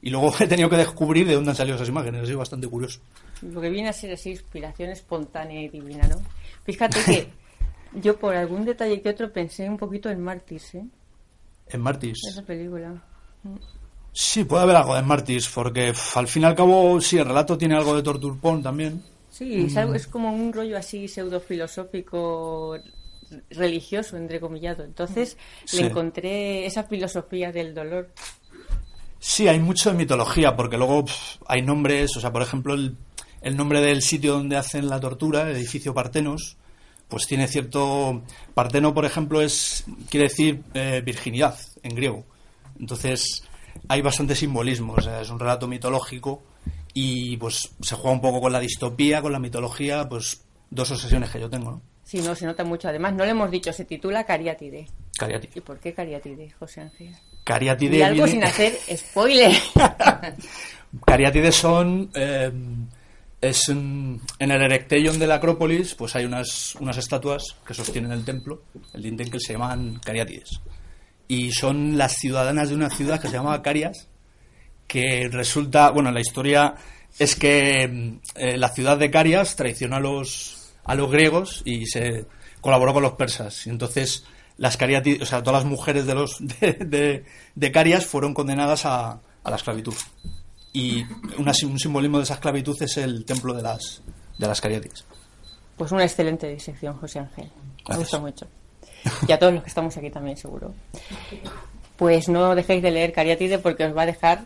y 0.01 0.09
luego 0.09 0.33
he 0.39 0.47
tenido 0.47 0.69
que 0.69 0.77
descubrir 0.77 1.27
de 1.27 1.35
dónde 1.35 1.51
han 1.51 1.55
salido 1.57 1.75
esas 1.75 1.89
imágenes. 1.89 2.23
Ha 2.23 2.25
sido 2.25 2.39
bastante 2.39 2.67
curioso. 2.67 2.99
Lo 3.41 3.61
que 3.61 3.69
viene 3.69 3.89
a 3.89 3.93
ser 3.93 4.13
así, 4.13 4.31
inspiración 4.31 4.89
espontánea 4.89 5.61
y 5.61 5.69
divina, 5.69 6.07
¿no? 6.07 6.17
Fíjate 6.63 6.99
que 7.05 7.27
yo 8.01 8.17
por 8.17 8.35
algún 8.35 8.65
detalle 8.65 9.01
que 9.01 9.09
otro 9.09 9.31
pensé 9.31 9.69
un 9.69 9.77
poquito 9.77 10.09
en 10.09 10.21
Mártires, 10.21 10.75
¿eh? 10.75 10.85
En 11.71 11.81
Martis. 11.81 12.17
Esa 12.27 12.41
película. 12.41 13.01
Sí, 14.11 14.43
puede 14.43 14.63
haber 14.63 14.75
algo 14.75 14.95
de 14.95 15.03
Martis, 15.03 15.47
porque 15.49 15.93
al 16.15 16.27
fin 16.27 16.41
y 16.41 16.45
al 16.45 16.55
cabo, 16.55 16.99
sí, 16.99 17.17
el 17.19 17.25
relato 17.25 17.57
tiene 17.57 17.75
algo 17.75 17.95
de 17.95 18.01
torture 18.01 18.35
porn 18.41 18.63
también. 18.63 19.03
Sí, 19.29 19.65
es, 19.67 19.77
algo- 19.77 19.93
es 19.93 20.07
como 20.07 20.33
un 20.33 20.51
rollo 20.51 20.75
así 20.77 21.07
pseudo-filosófico 21.07 22.77
religioso, 23.51 24.17
entrecomillado. 24.17 24.83
Entonces 24.83 25.37
Sí. 25.65 25.77
le 25.81 25.87
encontré 25.89 26.65
esa 26.65 26.83
filosofía 26.83 27.51
del 27.51 27.73
dolor. 27.75 28.09
Sí, 29.19 29.47
hay 29.47 29.59
mucho 29.59 29.91
de 29.91 29.97
mitología, 29.97 30.55
porque 30.55 30.77
luego 30.77 31.05
hay 31.47 31.61
nombres, 31.61 32.15
o 32.15 32.21
sea, 32.21 32.31
por 32.31 32.41
ejemplo, 32.41 32.73
el, 32.73 32.95
el 33.41 33.57
nombre 33.57 33.81
del 33.81 34.01
sitio 34.01 34.33
donde 34.33 34.57
hacen 34.57 34.87
la 34.89 34.99
tortura, 34.99 35.49
el 35.49 35.57
edificio 35.57 35.93
Partenos, 35.93 36.57
pues 37.09 37.27
tiene 37.27 37.47
cierto... 37.47 38.21
Parteno, 38.53 38.93
por 38.93 39.05
ejemplo, 39.05 39.41
es 39.41 39.83
quiere 40.09 40.27
decir 40.27 40.63
eh, 40.73 41.01
virginidad 41.03 41.57
en 41.83 41.95
griego. 41.95 42.25
Entonces, 42.79 43.43
hay 43.87 44.01
bastante 44.01 44.35
simbolismo, 44.35 44.93
o 44.93 45.01
sea, 45.01 45.21
es 45.21 45.29
un 45.29 45.39
relato 45.39 45.67
mitológico 45.67 46.43
y 46.93 47.37
pues 47.37 47.69
se 47.81 47.95
juega 47.95 48.11
un 48.11 48.21
poco 48.21 48.41
con 48.41 48.53
la 48.53 48.59
distopía, 48.59 49.21
con 49.21 49.31
la 49.31 49.39
mitología, 49.39 50.07
pues 50.07 50.43
dos 50.69 50.91
obsesiones 50.91 51.29
que 51.29 51.39
yo 51.39 51.49
tengo, 51.49 51.71
¿no? 51.71 51.81
Sí, 52.09 52.21
no, 52.21 52.33
se 52.33 52.47
nota 52.47 52.63
mucho. 52.63 52.87
Además, 52.89 53.13
no 53.13 53.23
le 53.23 53.31
hemos 53.31 53.51
dicho, 53.51 53.71
se 53.71 53.85
titula 53.85 54.23
Cariátide. 54.23 54.87
Cariátide. 55.15 55.51
¿Y 55.55 55.61
por 55.61 55.79
qué 55.79 55.93
Cariátide, 55.93 56.49
José 56.57 56.81
Ángel? 56.81 57.15
Cariátide 57.43 57.97
Y 57.97 58.01
algo 58.01 58.23
viene- 58.25 58.31
sin 58.31 58.43
hacer 58.43 58.73
spoiler. 58.97 59.51
Cariátides 61.05 61.55
son 61.55 62.09
eh, 62.15 62.51
es 63.41 63.69
en, 63.69 64.19
en 64.39 64.51
el 64.51 64.61
Erecteion 64.63 65.19
de 65.19 65.27
la 65.27 65.35
Acrópolis, 65.35 65.93
pues 65.95 66.15
hay 66.15 66.25
unas, 66.25 66.75
unas 66.75 66.97
estatuas 66.97 67.43
que 67.65 67.73
sostienen 67.73 68.11
el 68.11 68.25
templo, 68.25 68.63
el 68.93 69.03
dintel 69.03 69.29
que 69.31 69.39
se 69.39 69.53
llaman 69.53 69.99
cariátides. 70.03 70.59
Y 71.27 71.51
son 71.51 71.97
las 71.97 72.13
ciudadanas 72.17 72.69
de 72.69 72.75
una 72.75 72.89
ciudad 72.89 73.21
que 73.21 73.27
se 73.27 73.35
llama 73.35 73.61
Carias, 73.61 74.07
que 74.87 75.29
resulta, 75.31 75.91
bueno, 75.91 76.11
la 76.11 76.21
historia 76.21 76.73
es 77.19 77.35
que 77.35 78.17
eh, 78.35 78.57
la 78.57 78.69
ciudad 78.69 78.97
de 78.97 79.11
Carias 79.11 79.55
traicionó 79.55 79.97
a 79.97 79.99
los, 79.99 80.58
a 80.83 80.95
los 80.95 81.11
griegos 81.11 81.61
y 81.65 81.85
se 81.87 82.25
colaboró 82.61 82.93
con 82.93 83.03
los 83.03 83.13
persas. 83.13 83.65
Y 83.67 83.69
entonces 83.69 84.25
las 84.57 84.75
cariátides, 84.77 85.21
o 85.21 85.25
sea, 85.25 85.41
todas 85.43 85.63
las 85.63 85.71
mujeres 85.71 86.05
de 86.05 86.15
los 86.15 86.37
de, 86.39 86.73
de, 86.73 87.25
de 87.55 87.71
Carias 87.71 88.05
fueron 88.05 88.33
condenadas 88.33 88.85
a, 88.85 89.19
a 89.43 89.49
la 89.49 89.55
esclavitud. 89.55 89.93
Y 90.73 91.03
una- 91.37 91.53
un 91.63 91.79
simbolismo 91.79 92.17
de 92.17 92.23
esa 92.25 92.35
esclavitud 92.35 92.75
es 92.81 92.97
el 92.97 93.25
templo 93.25 93.53
de 93.53 93.61
las, 93.63 94.01
de 94.37 94.47
las 94.47 94.61
cariátides. 94.61 95.05
Pues 95.77 95.91
una 95.91 96.03
excelente 96.03 96.47
disección, 96.49 96.95
José 96.97 97.19
Ángel. 97.19 97.49
Me 97.87 97.95
gusta 97.97 98.19
mucho. 98.19 98.47
Y 99.27 99.31
a 99.31 99.39
todos 99.39 99.53
los 99.53 99.63
que 99.63 99.69
estamos 99.69 99.95
aquí 99.95 100.09
también, 100.11 100.35
seguro. 100.37 100.73
Pues 101.95 102.27
no 102.29 102.53
dejéis 102.53 102.83
de 102.83 102.91
leer 102.91 103.13
Cariátide 103.13 103.57
porque 103.59 103.85
os 103.85 103.95
va 103.97 104.01
a 104.03 104.05
dejar. 104.05 104.43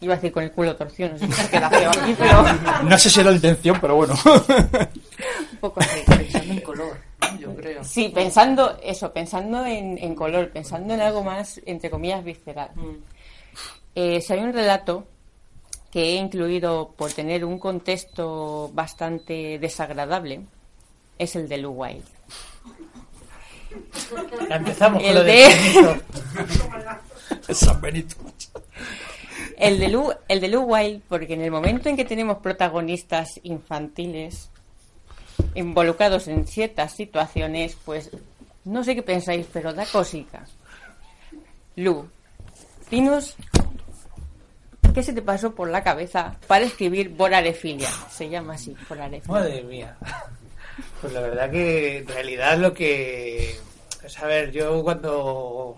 Iba 0.00 0.14
a 0.14 0.16
decir 0.16 0.32
con 0.32 0.42
el 0.44 0.50
culo 0.52 0.76
torcido, 0.76 1.08
no 1.10 1.18
sé 1.18 1.26
si 1.26 1.32
se 1.32 1.48
queda 1.50 1.70
feo 1.70 1.90
aquí, 1.90 2.14
pero 2.18 2.44
No 2.84 2.98
sé 2.98 3.08
si 3.10 3.20
era 3.20 3.30
la 3.30 3.36
intención, 3.36 3.78
pero 3.80 3.94
bueno. 3.96 4.14
un 5.58 5.60
poco 5.60 5.80
así. 5.80 6.00
Pensando 6.06 6.52
en 6.54 6.60
color, 6.60 6.96
¿no? 7.20 7.38
yo 7.38 7.54
creo. 7.56 7.84
Sí, 7.84 8.08
pensando 8.14 8.78
eso, 8.82 9.12
pensando 9.12 9.66
en, 9.66 9.98
en 9.98 10.14
color, 10.14 10.50
pensando 10.50 10.94
en 10.94 11.00
algo 11.00 11.22
más, 11.24 11.60
entre 11.66 11.90
comillas, 11.90 12.22
visceral. 12.24 12.70
Mm. 12.74 12.96
Eh, 13.94 14.20
si 14.20 14.32
hay 14.32 14.40
un 14.40 14.52
relato 14.52 15.06
que 15.90 16.02
he 16.02 16.14
incluido 16.16 16.92
por 16.96 17.12
tener 17.12 17.44
un 17.44 17.58
contexto 17.58 18.70
bastante 18.72 19.58
desagradable, 19.58 20.42
es 21.18 21.34
el 21.34 21.48
de 21.48 21.58
Lou 21.58 21.72
Wilde. 21.72 22.02
Ya 24.48 24.56
empezamos 24.56 25.02
con 25.02 25.08
El 25.10 25.14
lo 25.16 25.24
de... 25.24 25.32
de- 27.46 27.54
San 27.54 27.80
Benito. 27.80 28.16
El 29.56 29.78
de, 29.78 29.88
Lou, 29.88 30.12
el 30.28 30.40
de 30.40 30.48
Lou 30.48 30.62
Wilde, 30.62 31.00
porque 31.08 31.34
en 31.34 31.42
el 31.42 31.50
momento 31.50 31.88
en 31.88 31.96
que 31.96 32.04
tenemos 32.04 32.38
protagonistas 32.38 33.40
infantiles 33.42 34.50
involucrados 35.54 36.28
en 36.28 36.46
ciertas 36.46 36.92
situaciones, 36.92 37.76
pues 37.84 38.10
no 38.64 38.84
sé 38.84 38.94
qué 38.94 39.02
pensáis, 39.02 39.46
pero 39.52 39.72
da 39.72 39.86
cosica. 39.86 40.44
Lu, 41.76 42.08
dinos 42.90 43.36
qué 44.94 45.02
se 45.02 45.12
te 45.12 45.22
pasó 45.22 45.54
por 45.54 45.70
la 45.70 45.84
cabeza 45.84 46.36
para 46.46 46.64
escribir 46.64 47.10
Borarefilia. 47.10 47.90
Se 48.10 48.28
llama 48.28 48.54
así, 48.54 48.74
Borarefilia. 48.88 49.32
Madre 49.32 49.62
mía. 49.62 49.96
Pues 51.00 51.12
la 51.12 51.20
verdad 51.20 51.50
que 51.50 51.98
en 51.98 52.06
realidad 52.08 52.58
lo 52.58 52.72
que... 52.72 53.56
Es 54.02 54.18
a 54.18 54.26
ver, 54.26 54.50
yo 54.50 54.82
cuando 54.82 55.76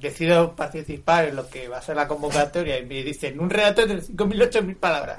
decido 0.00 0.54
participar 0.54 1.26
en 1.26 1.36
lo 1.36 1.48
que 1.48 1.68
va 1.68 1.78
a 1.78 1.82
ser 1.82 1.96
la 1.96 2.08
convocatoria 2.08 2.78
y 2.78 2.86
me 2.86 3.02
dicen 3.02 3.40
un 3.40 3.50
relato 3.50 3.86
de 3.86 4.02
5.000, 4.02 4.50
8.000 4.50 4.76
palabras, 4.76 5.18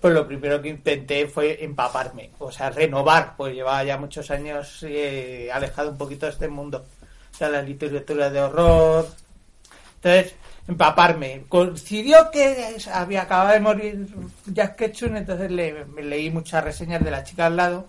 pues 0.00 0.14
lo 0.14 0.26
primero 0.26 0.60
que 0.60 0.68
intenté 0.68 1.26
fue 1.26 1.64
empaparme, 1.64 2.30
o 2.38 2.50
sea, 2.50 2.70
renovar, 2.70 3.34
pues 3.36 3.54
llevaba 3.54 3.84
ya 3.84 3.98
muchos 3.98 4.30
años 4.30 4.82
eh, 4.82 5.50
alejado 5.52 5.90
un 5.90 5.98
poquito 5.98 6.26
de 6.26 6.32
este 6.32 6.48
mundo, 6.48 6.84
o 7.32 7.36
sea, 7.36 7.48
la 7.48 7.62
literatura 7.62 8.30
de 8.30 8.40
horror, 8.40 9.06
entonces, 10.02 10.34
empaparme. 10.66 11.44
Coincidió 11.48 12.30
que 12.32 12.76
había 12.92 13.22
acabado 13.22 13.52
de 13.52 13.60
morir 13.60 14.06
Jack 14.46 14.76
Ketchum, 14.76 15.16
entonces 15.16 15.50
le, 15.50 15.86
leí 16.02 16.28
muchas 16.30 16.64
reseñas 16.64 17.04
de 17.04 17.10
la 17.10 17.22
chica 17.22 17.46
al 17.46 17.56
lado. 17.56 17.88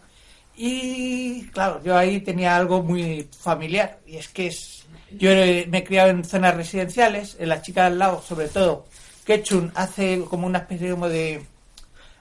Y 0.56 1.48
claro, 1.48 1.82
yo 1.84 1.98
ahí 1.98 2.22
tenía 2.22 2.56
algo 2.56 2.84
muy 2.84 3.28
familiar. 3.40 4.00
Y 4.06 4.18
es 4.18 4.30
que 4.30 4.48
es, 4.48 4.86
yo 5.12 5.32
me 5.32 5.80
he 5.80 5.84
criado 5.84 6.10
en 6.10 6.24
zonas 6.24 6.56
residenciales, 6.56 7.38
en 7.40 7.50
la 7.50 7.62
chica 7.62 7.88
al 7.88 7.98
lado, 7.98 8.22
sobre 8.22 8.48
todo. 8.48 8.86
Ketchum 9.26 9.72
hace 9.76 10.22
como 10.30 10.48
una 10.48 10.60
especie 10.60 10.92
como 10.92 11.10
de 11.10 11.46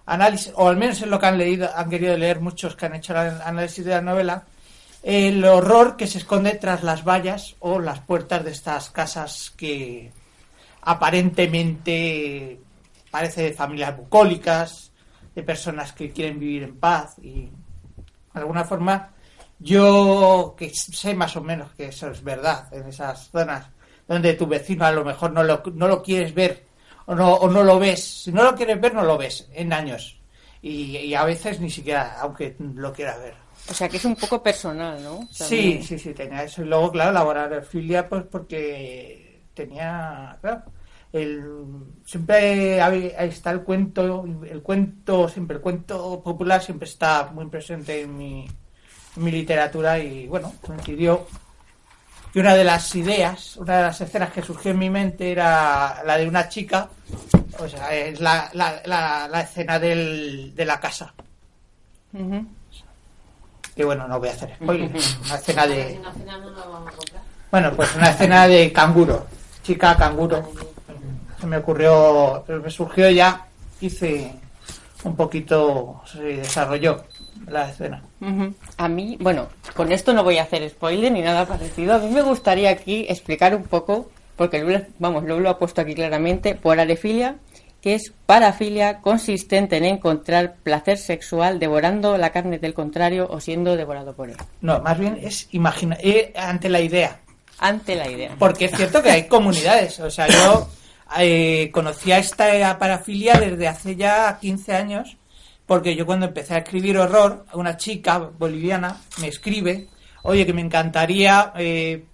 análisis, 0.07 0.53
o 0.57 0.69
al 0.69 0.77
menos 0.77 1.01
es 1.01 1.09
lo 1.09 1.19
que 1.19 1.27
han 1.27 1.39
leído, 1.39 1.71
han 1.75 1.91
querido 1.91 2.17
leer 2.17 2.41
muchos 2.41 2.77
que 2.77 2.87
han 2.87 2.95
hecho 2.95 3.13
el 3.13 3.41
análisis 3.43 3.85
de 3.85 3.91
la 3.91 4.01
novela, 4.01 4.45
el 5.03 5.45
horror 5.45 5.97
que 5.97 6.07
se 6.07 6.19
esconde 6.19 6.55
tras 6.55 6.83
las 6.83 7.05
vallas 7.05 7.57
o 7.59 7.81
las 7.81 8.01
puertas 8.01 8.45
de 8.45 8.53
estas 8.53 8.91
casas 8.91 9.53
que 9.57 10.13
aparentemente 10.83 12.61
parece 13.11 13.43
de 13.43 13.53
familias 13.53 13.97
bucólicas, 13.97 14.93
de 15.35 15.43
personas 15.43 15.93
que 15.93 16.11
quieren 16.11 16.39
vivir 16.39 16.63
en 16.63 16.77
paz 16.77 17.17
y 17.19 17.51
de 18.35 18.41
alguna 18.41 18.65
forma 18.65 19.11
yo 19.59 20.55
que 20.57 20.71
sé 20.71 21.15
más 21.15 21.37
o 21.37 21.43
menos 21.43 21.73
que 21.73 21.87
eso 21.87 22.11
es 22.11 22.23
verdad 22.25 22.73
en 22.73 22.87
esas 22.89 23.31
zonas 23.31 23.67
donde 24.09 24.35
tu 24.35 24.47
vecino 24.47 24.85
a 24.85 24.93
lo 24.93 25.05
mejor 25.05 25.33
no 25.33 25.43
lo, 25.45 25.63
no 25.75 25.89
lo 25.89 26.03
quieres 26.03 26.35
ver 26.35 26.73
o 27.07 27.15
no, 27.15 27.35
o 27.35 27.51
no 27.51 27.63
lo 27.63 27.79
ves. 27.79 28.23
Si 28.25 28.33
no 28.33 28.45
lo 28.45 28.55
quieres 28.55 28.81
ver, 28.81 28.95
no 28.95 29.05
lo 29.05 29.19
ves 29.19 29.49
en 29.53 29.73
años. 29.73 30.19
Y, 30.61 30.97
y 30.99 31.15
a 31.15 31.25
veces 31.25 31.61
ni 31.61 31.71
siquiera, 31.71 32.21
aunque 32.21 32.55
lo 32.59 32.93
quieras 32.93 33.19
ver. 33.21 33.35
O 33.69 33.75
sea, 33.75 33.89
que 33.89 33.97
es 33.97 34.05
un 34.05 34.17
poco 34.17 34.43
personal, 34.43 35.03
¿no? 35.03 35.29
Sí, 35.31 35.83
sí, 35.83 35.99
sí, 35.99 36.13
tenía 36.15 36.45
eso. 36.45 36.63
Y 36.63 36.67
luego, 36.67 36.93
claro, 36.93 37.33
la 37.35 37.63
filia 37.63 38.09
pues 38.09 38.25
porque 38.31 39.43
tenía, 39.55 40.37
claro, 40.41 40.63
el, 41.13 41.45
siempre 42.07 42.81
hay- 42.81 43.13
ahí 43.19 43.29
está 43.29 43.51
el 43.51 43.63
cuento, 43.63 44.25
el 44.49 44.63
cuento, 44.63 45.29
siempre 45.29 45.57
el 45.57 45.63
cuento 45.63 46.23
popular 46.23 46.63
siempre 46.63 46.89
está 46.89 47.31
muy 47.33 47.47
presente 47.47 48.03
en 48.03 48.17
mi, 48.17 48.47
en 49.17 49.23
mi 49.25 49.31
literatura 49.31 49.99
y 49.99 50.27
bueno, 50.27 50.53
coincidió. 50.61 51.27
Y 52.35 52.39
una 52.41 52.55
de 52.55 52.65
las 52.65 52.95
ideas, 52.95 53.59
una 53.59 53.77
de 53.77 53.83
las 53.83 54.01
escenas 54.01 54.33
que 54.33 54.41
surgió 54.41 54.71
en 54.71 54.79
mi 54.79 54.89
mente 54.89 55.31
era 55.31 56.03
la 56.07 56.17
de 56.17 56.27
una 56.27 56.49
chica, 56.49 56.89
o 57.59 57.69
sea, 57.69 57.95
es 57.95 58.19
la, 58.21 58.49
la, 58.55 58.81
la, 58.87 59.29
la 59.29 59.41
escena 59.43 59.79
del, 59.79 60.55
de 60.55 60.65
la 60.65 60.81
casa. 60.81 61.13
Que 63.75 63.85
bueno, 63.85 64.09
no 64.09 64.19
voy 64.19 64.29
a 64.29 64.33
hacer 64.33 64.55
spoiler. 64.55 64.91
Una 65.27 65.35
escena 65.37 65.67
de. 65.67 66.01
Bueno, 67.51 67.73
pues 67.77 67.95
una 67.97 68.11
escena 68.11 68.47
de 68.47 68.73
canguro. 68.73 69.27
Chica 69.63 69.97
canguro. 69.97 70.51
Se 71.43 71.49
me 71.49 71.57
ocurrió, 71.57 72.45
pero 72.47 72.63
me 72.63 72.71
surgió 72.71 73.11
ya. 73.11 73.49
Hice 73.81 74.31
un 75.03 75.17
poquito, 75.17 76.01
se 76.07 76.23
desarrolló 76.23 77.03
la 77.49 77.69
escena. 77.69 78.01
A 78.77 78.89
mí, 78.89 79.19
bueno, 79.19 79.49
con 79.75 79.91
esto 79.91 80.13
no 80.13 80.23
voy 80.23 80.39
a 80.39 80.45
hacer 80.45 80.71
spoiler 80.71 81.11
ni 81.11 81.21
nada 81.21 81.45
parecido. 81.45 81.95
A 81.95 81.99
mí 81.99 82.11
me 82.11 82.23
gustaría 82.23 82.71
aquí 82.71 83.07
explicar 83.09 83.57
un 83.57 83.65
poco, 83.65 84.09
porque 84.37 84.61
Lula, 84.61 84.87
vamos, 85.01 85.25
Lulu 85.25 85.41
lo 85.41 85.51
ha 85.51 85.59
puesto 85.59 85.81
aquí 85.81 85.97
claramente, 85.97 86.55
por 86.55 86.79
arefilia, 86.79 87.39
que 87.81 87.97
es 87.97 88.13
parafilia 88.25 89.01
consistente 89.01 89.79
en 89.79 89.85
encontrar 89.87 90.55
placer 90.63 90.97
sexual 90.97 91.59
devorando 91.59 92.17
la 92.19 92.31
carne 92.31 92.61
del 92.61 92.73
contrario 92.73 93.27
o 93.29 93.41
siendo 93.41 93.75
devorado 93.75 94.13
por 94.13 94.31
él. 94.31 94.37
No, 94.61 94.79
más 94.79 94.97
bien 94.97 95.19
es 95.21 95.49
imaginar, 95.51 95.99
eh, 96.05 96.33
ante 96.37 96.69
la 96.69 96.81
idea. 96.81 97.19
Ante 97.59 97.97
la 97.97 98.09
idea. 98.09 98.37
Porque 98.39 98.67
es 98.67 98.77
cierto 98.77 99.03
que 99.03 99.11
hay 99.11 99.27
comunidades. 99.27 99.99
O 99.99 100.09
sea, 100.09 100.29
yo 100.29 100.69
eh, 101.19 101.71
conocía 101.73 102.19
esta 102.19 102.79
parafilia 102.79 103.35
desde 103.35 103.69
hace 103.69 103.97
ya 103.97 104.39
15 104.41 104.75
años, 104.75 105.17
porque 105.67 105.95
yo 105.95 106.07
cuando 106.07 106.27
empecé 106.27 106.55
a 106.55 106.59
escribir 106.59 106.99
horror, 106.99 107.47
una 107.55 107.77
chica 107.77 108.19
boliviana 108.19 109.01
me 109.21 109.29
escribe, 109.29 109.89
oye, 110.23 110.47
que 110.47 110.53
me 110.53 110.61
encantaría 110.61 111.53
eh, 111.57 112.05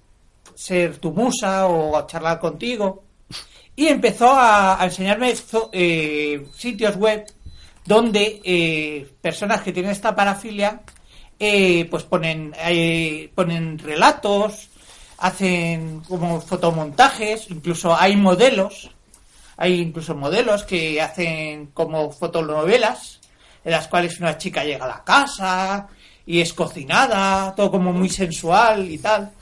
ser 0.54 0.98
tu 0.98 1.12
musa 1.12 1.66
o 1.68 2.06
charlar 2.06 2.38
contigo. 2.38 3.04
Y 3.76 3.86
empezó 3.86 4.30
a, 4.30 4.80
a 4.80 4.84
enseñarme 4.86 5.32
eh, 5.72 6.46
sitios 6.56 6.96
web 6.96 7.24
donde 7.88 8.42
eh, 8.44 9.08
personas 9.22 9.62
que 9.62 9.72
tienen 9.72 9.92
esta 9.92 10.14
parafilia 10.14 10.82
eh, 11.40 11.86
pues 11.90 12.02
ponen 12.04 12.52
eh, 12.66 13.30
ponen 13.34 13.78
relatos 13.78 14.68
hacen 15.18 16.00
como 16.08 16.40
fotomontajes 16.40 17.50
incluso 17.50 17.94
hay 17.94 18.16
modelos 18.16 18.90
hay 19.56 19.80
incluso 19.80 20.14
modelos 20.14 20.64
que 20.64 21.00
hacen 21.00 21.66
como 21.68 22.10
fotonovelas 22.10 23.20
en 23.64 23.72
las 23.72 23.88
cuales 23.88 24.18
una 24.20 24.38
chica 24.38 24.64
llega 24.64 24.84
a 24.84 24.88
la 24.88 25.04
casa 25.04 25.88
y 26.24 26.40
es 26.40 26.52
cocinada 26.52 27.54
todo 27.54 27.70
como 27.70 27.92
muy 27.92 28.08
sensual 28.08 28.88
y 28.90 28.98
tal 28.98 29.32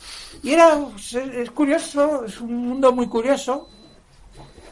y 0.42 0.52
era 0.52 0.78
es, 1.12 1.50
curioso 1.50 2.24
es 2.24 2.40
un 2.40 2.68
mundo 2.68 2.92
muy 2.92 3.06
curioso 3.06 3.68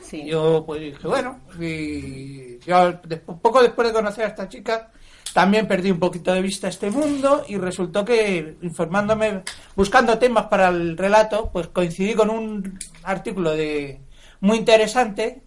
Sí. 0.03 0.27
yo 0.27 0.63
pues 0.67 0.81
dije, 0.83 1.09
bueno, 1.09 1.41
y 1.59 2.59
yo 2.61 3.01
poco 3.41 3.63
después 3.63 3.89
de 3.89 3.95
conocer 3.95 4.27
a 4.27 4.29
esta 4.29 4.49
chica, 4.49 4.91
también 5.35 5.67
perdí 5.67 5.91
un 5.91 5.99
poquito 5.99 6.33
de 6.33 6.41
vista 6.41 6.69
este 6.69 6.91
mundo 6.91 7.45
y 7.49 7.59
resultó 7.59 8.05
que 8.05 8.57
informándome, 8.63 9.43
buscando 9.75 10.17
temas 10.17 10.47
para 10.47 10.69
el 10.69 10.97
relato, 10.97 11.51
pues 11.53 11.67
coincidí 11.67 12.15
con 12.15 12.31
un 12.31 12.79
artículo 13.03 13.51
de 13.51 14.01
muy 14.41 14.59
interesante 14.59 15.43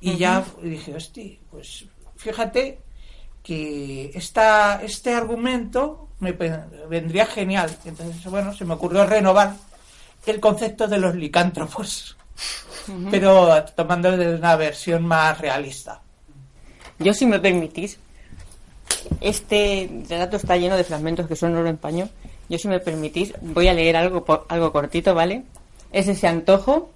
y 0.00 0.16
ya 0.16 0.42
dije, 0.62 0.96
hostia, 0.96 1.36
pues 1.50 1.84
fíjate 2.16 2.80
que 3.42 4.10
esta, 4.14 4.80
este 4.82 5.12
argumento 5.12 6.08
me 6.20 6.32
vendría 6.32 7.26
genial. 7.26 7.70
Entonces, 7.84 8.24
bueno, 8.30 8.54
se 8.54 8.64
me 8.64 8.74
ocurrió 8.74 9.04
renovar 9.04 9.52
el 10.24 10.40
concepto 10.40 10.88
de 10.88 10.98
los 10.98 11.14
licántropos, 11.14 12.16
pero 13.10 13.62
tomando 13.76 14.16
de 14.16 14.36
una 14.36 14.56
versión 14.56 15.04
más 15.04 15.38
realista. 15.38 16.00
Yo, 16.98 17.12
si 17.12 17.26
me 17.26 17.38
permitís, 17.38 17.98
este 19.20 19.90
relato 20.08 20.36
está 20.36 20.56
lleno 20.56 20.76
de 20.76 20.84
fragmentos 20.84 21.26
que 21.26 21.36
son 21.36 21.54
oro 21.56 21.68
en 21.68 21.76
paño. 21.76 22.08
Yo, 22.48 22.58
si 22.58 22.68
me 22.68 22.80
permitís, 22.80 23.34
voy 23.40 23.68
a 23.68 23.74
leer 23.74 23.96
algo, 23.96 24.24
algo 24.48 24.72
cortito, 24.72 25.14
¿vale? 25.14 25.42
Es 25.92 26.08
ese 26.08 26.26
antojo. 26.26 26.90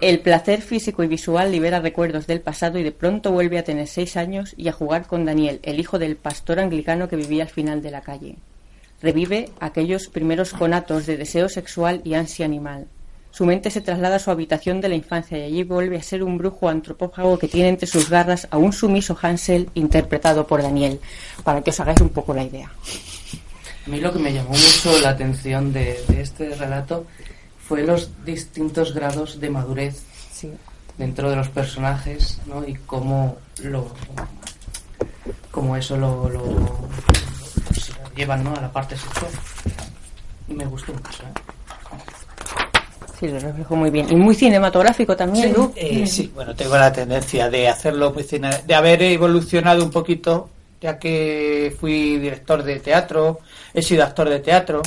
El 0.00 0.20
placer 0.20 0.60
físico 0.60 1.02
y 1.02 1.06
visual 1.06 1.50
libera 1.50 1.80
recuerdos 1.80 2.26
del 2.26 2.40
pasado 2.40 2.78
y 2.78 2.82
de 2.82 2.92
pronto 2.92 3.32
vuelve 3.32 3.58
a 3.58 3.64
tener 3.64 3.86
seis 3.86 4.16
años 4.16 4.54
y 4.56 4.68
a 4.68 4.72
jugar 4.72 5.06
con 5.06 5.24
Daniel, 5.24 5.60
el 5.62 5.80
hijo 5.80 5.98
del 5.98 6.16
pastor 6.16 6.58
anglicano 6.58 7.08
que 7.08 7.16
vivía 7.16 7.44
al 7.44 7.48
final 7.48 7.80
de 7.80 7.90
la 7.90 8.02
calle. 8.02 8.36
Revive 9.00 9.50
aquellos 9.60 10.08
primeros 10.08 10.52
conatos 10.52 11.06
de 11.06 11.16
deseo 11.16 11.48
sexual 11.48 12.02
y 12.04 12.14
ansia 12.14 12.44
animal. 12.44 12.86
Su 13.34 13.44
mente 13.44 13.68
se 13.70 13.80
traslada 13.80 14.16
a 14.16 14.18
su 14.20 14.30
habitación 14.30 14.80
de 14.80 14.88
la 14.88 14.94
infancia 14.94 15.36
y 15.36 15.42
allí 15.42 15.64
vuelve 15.64 15.96
a 15.98 16.02
ser 16.04 16.22
un 16.22 16.38
brujo 16.38 16.68
antropófago 16.68 17.36
que 17.36 17.48
tiene 17.48 17.70
entre 17.70 17.88
sus 17.88 18.08
garras 18.08 18.46
a 18.52 18.58
un 18.58 18.72
sumiso 18.72 19.18
Hansel 19.20 19.68
interpretado 19.74 20.46
por 20.46 20.62
Daniel, 20.62 21.00
para 21.42 21.60
que 21.60 21.70
os 21.70 21.80
hagáis 21.80 22.00
un 22.00 22.10
poco 22.10 22.32
la 22.32 22.44
idea. 22.44 22.70
A 23.86 23.90
mí 23.90 24.00
lo 24.00 24.12
que 24.12 24.20
me 24.20 24.32
llamó 24.32 24.50
mucho 24.50 25.00
la 25.02 25.08
atención 25.10 25.72
de, 25.72 26.00
de 26.06 26.20
este 26.20 26.54
relato 26.54 27.06
fue 27.66 27.82
los 27.82 28.08
distintos 28.24 28.94
grados 28.94 29.40
de 29.40 29.50
madurez 29.50 30.00
Sí. 30.32 30.52
dentro 30.96 31.28
de 31.28 31.34
los 31.36 31.48
personajes, 31.48 32.38
¿no? 32.46 32.64
Y 32.66 32.74
cómo 32.86 33.36
lo 33.64 33.92
cómo 35.50 35.76
eso 35.76 35.96
lo, 35.96 36.28
lo, 36.28 36.44
lo 36.44 36.88
llevan, 38.16 38.44
¿no? 38.44 38.54
A 38.54 38.60
la 38.60 38.70
parte 38.72 38.96
sexual. 38.96 39.30
Y 40.48 40.54
me 40.54 40.66
gustó 40.66 40.92
mucho, 40.92 41.22
¿eh? 41.24 41.53
Sí, 43.18 43.28
lo 43.28 43.38
reflejo 43.38 43.76
muy 43.76 43.90
bien. 43.90 44.06
Y 44.10 44.16
muy 44.16 44.34
cinematográfico 44.34 45.16
también, 45.16 45.52
Lu. 45.52 45.72
Eh, 45.76 46.06
sí, 46.06 46.30
bueno, 46.34 46.54
tengo 46.54 46.76
la 46.76 46.92
tendencia 46.92 47.48
de 47.48 47.68
hacerlo 47.68 48.12
muy 48.12 48.24
cine- 48.24 48.62
de 48.66 48.74
haber 48.74 49.02
evolucionado 49.02 49.84
un 49.84 49.90
poquito, 49.90 50.48
ya 50.80 50.98
que 50.98 51.74
fui 51.80 52.18
director 52.18 52.62
de 52.62 52.80
teatro, 52.80 53.40
he 53.72 53.80
sido 53.82 54.02
actor 54.04 54.28
de 54.28 54.40
teatro, 54.40 54.82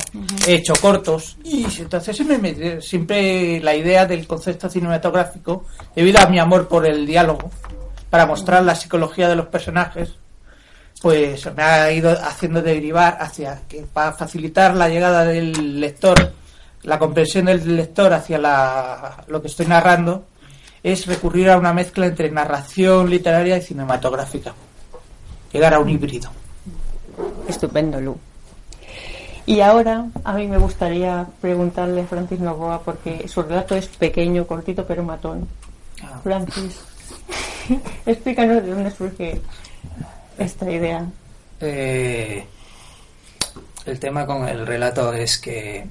he 0.46 0.54
hecho 0.54 0.72
cortos, 0.80 1.36
y 1.44 1.64
entonces 1.80 2.16
se 2.16 2.24
me 2.24 2.80
siempre 2.80 3.60
la 3.60 3.74
idea 3.74 4.06
del 4.06 4.26
concepto 4.26 4.68
cinematográfico, 4.68 5.64
debido 5.96 6.20
a 6.20 6.26
mi 6.26 6.38
amor 6.38 6.68
por 6.68 6.86
el 6.86 7.04
diálogo, 7.06 7.50
para 8.10 8.26
mostrar 8.26 8.62
la 8.62 8.74
psicología 8.74 9.28
de 9.28 9.36
los 9.36 9.46
personajes, 9.46 10.10
pues 11.02 11.46
me 11.56 11.62
ha 11.62 11.92
ido 11.92 12.10
haciendo 12.10 12.60
derivar 12.62 13.18
hacia 13.20 13.60
que 13.68 13.82
para 13.92 14.12
facilitar 14.12 14.74
la 14.74 14.88
llegada 14.88 15.24
del 15.24 15.80
lector, 15.80 16.32
la 16.88 16.98
comprensión 16.98 17.44
del 17.44 17.76
lector 17.76 18.14
hacia 18.14 18.38
la, 18.38 19.24
lo 19.28 19.42
que 19.42 19.48
estoy 19.48 19.66
narrando, 19.66 20.24
es 20.82 21.06
recurrir 21.06 21.50
a 21.50 21.58
una 21.58 21.74
mezcla 21.74 22.06
entre 22.06 22.30
narración 22.30 23.10
literaria 23.10 23.58
y 23.58 23.62
cinematográfica. 23.62 24.54
Llegar 25.52 25.74
a 25.74 25.80
un 25.80 25.90
híbrido. 25.90 26.30
Estupendo, 27.46 28.00
Lu. 28.00 28.16
Y 29.44 29.60
ahora 29.60 30.06
a 30.24 30.32
mí 30.32 30.46
me 30.46 30.56
gustaría 30.56 31.26
preguntarle 31.42 32.02
a 32.02 32.06
Francis 32.06 32.40
Novoa, 32.40 32.80
porque 32.82 33.28
su 33.28 33.42
relato 33.42 33.76
es 33.76 33.88
pequeño, 33.88 34.46
cortito, 34.46 34.86
pero 34.86 35.02
matón. 35.02 35.46
Ah. 36.02 36.20
Francis, 36.22 36.80
explícanos 38.06 38.62
de 38.62 38.70
dónde 38.70 38.90
surge 38.90 39.42
esta 40.38 40.70
idea. 40.70 41.04
Eh, 41.60 42.46
el 43.84 44.00
tema 44.00 44.24
con 44.24 44.48
el 44.48 44.66
relato 44.66 45.12
es 45.12 45.38
que 45.38 45.86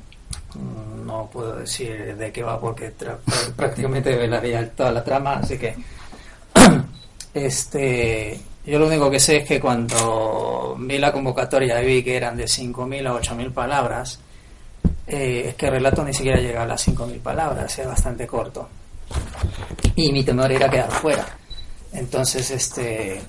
mm, 0.55 0.86
no 1.07 1.29
puedo 1.31 1.55
decir 1.55 2.15
de 2.15 2.31
qué 2.31 2.43
va 2.43 2.59
porque 2.59 2.91
prácticamente 3.55 4.15
velaría 4.15 4.69
toda 4.71 4.91
la 4.91 5.03
trama, 5.03 5.37
así 5.37 5.57
que 5.57 5.75
este 7.33 8.39
yo 8.65 8.79
lo 8.79 8.87
único 8.87 9.09
que 9.09 9.19
sé 9.19 9.37
es 9.37 9.47
que 9.47 9.61
cuando 9.61 10.75
vi 10.77 10.97
la 10.97 11.13
convocatoria 11.13 11.81
y 11.81 11.85
vi 11.85 12.03
que 12.03 12.17
eran 12.17 12.35
de 12.35 12.43
5.000 12.43 13.07
a 13.07 13.13
8.000 13.13 13.53
palabras, 13.53 14.19
eh, 15.07 15.45
es 15.47 15.55
que 15.55 15.67
el 15.67 15.71
relato 15.71 16.03
ni 16.03 16.13
siquiera 16.13 16.37
llega 16.41 16.63
a 16.63 16.65
las 16.65 16.85
5.000 16.85 17.19
palabras, 17.21 17.79
es 17.79 17.87
bastante 17.87 18.27
corto. 18.27 18.67
Y 19.95 20.11
mi 20.11 20.21
temor 20.25 20.51
era 20.51 20.69
quedar 20.69 20.91
fuera. 20.91 21.25
Entonces, 21.93 22.51
este, 22.51 23.21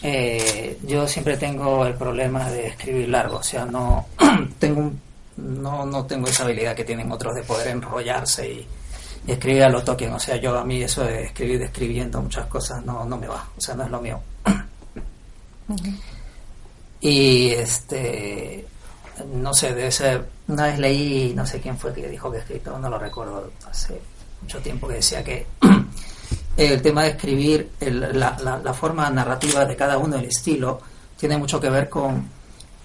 eh, 0.00 0.78
yo 0.86 1.08
siempre 1.08 1.36
tengo 1.36 1.84
el 1.84 1.94
problema 1.94 2.48
de 2.48 2.68
escribir 2.68 3.08
largo, 3.08 3.38
o 3.38 3.42
sea, 3.42 3.64
no 3.64 4.06
tengo 4.60 4.80
un- 4.82 5.00
no, 5.36 5.84
no 5.86 6.04
tengo 6.06 6.28
esa 6.28 6.44
habilidad 6.44 6.74
que 6.76 6.84
tienen 6.84 7.10
otros 7.12 7.34
de 7.34 7.42
poder 7.42 7.68
enrollarse 7.68 8.48
y, 8.50 8.66
y 9.26 9.32
escribir 9.32 9.64
a 9.64 9.68
lo 9.68 9.82
toquen, 9.84 10.12
o 10.12 10.18
sea, 10.20 10.36
yo 10.36 10.58
a 10.58 10.64
mí 10.64 10.82
eso 10.82 11.04
de 11.04 11.24
escribir 11.24 11.62
escribiendo 11.62 12.20
muchas 12.22 12.46
cosas 12.46 12.84
no, 12.84 13.04
no 13.04 13.16
me 13.18 13.26
va, 13.28 13.48
o 13.56 13.60
sea, 13.60 13.74
no 13.74 13.84
es 13.84 13.90
lo 13.90 14.00
mío. 14.00 14.20
Y 17.00 17.50
este, 17.50 18.64
no 19.34 19.52
sé, 19.54 19.74
de 19.74 19.88
ese, 19.88 20.20
una 20.48 20.66
vez 20.66 20.78
leí, 20.78 21.32
no 21.34 21.44
sé 21.46 21.60
quién 21.60 21.76
fue 21.76 21.92
que 21.92 22.08
dijo 22.08 22.30
que 22.30 22.38
escrito, 22.38 22.78
no 22.78 22.88
lo 22.88 22.98
recuerdo, 22.98 23.50
hace 23.68 24.00
mucho 24.40 24.58
tiempo 24.60 24.86
que 24.88 24.94
decía 24.94 25.24
que 25.24 25.46
el 26.56 26.80
tema 26.82 27.02
de 27.04 27.10
escribir, 27.10 27.70
el- 27.80 28.18
la, 28.18 28.36
la- 28.42 28.58
la 28.58 28.74
forma 28.74 29.10
narrativa 29.10 29.64
de 29.64 29.74
cada 29.76 29.98
uno, 29.98 30.16
el 30.16 30.26
estilo, 30.26 30.80
tiene 31.16 31.36
mucho 31.38 31.60
que 31.60 31.70
ver 31.70 31.88
con, 31.88 32.28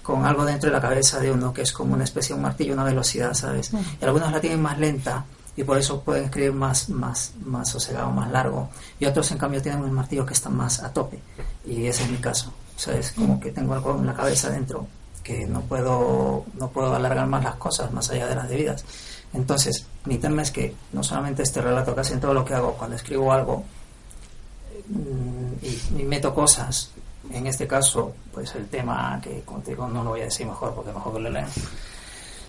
con 0.08 0.24
algo 0.24 0.46
dentro 0.46 0.70
de 0.70 0.74
la 0.74 0.80
cabeza 0.80 1.20
de 1.20 1.30
uno, 1.30 1.52
que 1.52 1.60
es 1.60 1.70
como 1.70 1.92
una 1.92 2.04
especie 2.04 2.28
de 2.28 2.36
un 2.36 2.42
martillo, 2.44 2.72
una 2.72 2.82
velocidad, 2.82 3.34
¿sabes? 3.34 3.72
Y 3.74 4.02
algunos 4.06 4.32
la 4.32 4.40
tienen 4.40 4.62
más 4.62 4.78
lenta 4.78 5.26
y 5.54 5.62
por 5.64 5.76
eso 5.76 6.00
pueden 6.00 6.24
escribir 6.24 6.54
más, 6.54 6.88
más, 6.88 7.34
más 7.44 7.68
sosegado, 7.68 8.10
más 8.10 8.30
largo. 8.30 8.70
Y 8.98 9.04
otros, 9.04 9.30
en 9.32 9.36
cambio, 9.36 9.60
tienen 9.60 9.82
un 9.82 9.92
martillo 9.92 10.24
que 10.24 10.32
está 10.32 10.48
más 10.48 10.82
a 10.82 10.90
tope. 10.94 11.20
Y 11.66 11.84
ese 11.84 12.04
es 12.04 12.10
mi 12.10 12.16
caso. 12.16 12.50
¿Sabes? 12.74 13.12
Como 13.12 13.38
que 13.38 13.50
tengo 13.50 13.74
algo 13.74 13.98
en 13.98 14.06
la 14.06 14.14
cabeza 14.14 14.48
dentro 14.48 14.86
que 15.22 15.46
no 15.46 15.60
puedo, 15.60 16.46
no 16.54 16.68
puedo 16.70 16.94
alargar 16.94 17.26
más 17.26 17.44
las 17.44 17.56
cosas 17.56 17.92
más 17.92 18.08
allá 18.08 18.28
de 18.28 18.34
las 18.34 18.48
debidas. 18.48 18.86
Entonces, 19.34 19.84
mi 20.06 20.16
tema 20.16 20.40
es 20.40 20.50
que 20.50 20.74
no 20.94 21.02
solamente 21.02 21.42
este 21.42 21.60
relato, 21.60 21.94
casi 21.94 22.14
en 22.14 22.20
todo 22.20 22.32
lo 22.32 22.46
que 22.46 22.54
hago, 22.54 22.72
cuando 22.78 22.96
escribo 22.96 23.30
algo 23.30 23.62
mm, 24.88 25.66
y, 25.66 26.00
y 26.00 26.04
meto 26.04 26.34
cosas, 26.34 26.92
en 27.32 27.46
este 27.46 27.66
caso, 27.66 28.14
pues 28.32 28.54
el 28.54 28.66
tema 28.68 29.20
que 29.22 29.42
digo, 29.66 29.88
no 29.88 30.02
lo 30.04 30.10
voy 30.10 30.20
a 30.22 30.24
decir 30.24 30.46
mejor 30.46 30.74
porque 30.74 30.92
mejor 30.92 31.14
que 31.14 31.20
lo 31.20 31.30
lean. 31.30 31.48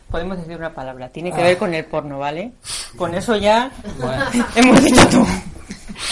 Podemos 0.09 0.37
decir 0.37 0.57
una 0.57 0.73
palabra, 0.73 1.09
tiene 1.09 1.31
Ah. 1.31 1.35
que 1.35 1.43
ver 1.43 1.57
con 1.57 1.73
el 1.73 1.85
porno, 1.85 2.17
¿vale? 2.19 2.51
Con 2.97 3.13
eso 3.13 3.35
ya 3.35 3.71
Bueno. 3.99 4.25
hemos 4.55 4.83
dicho 4.83 5.07
todo. 5.09 5.27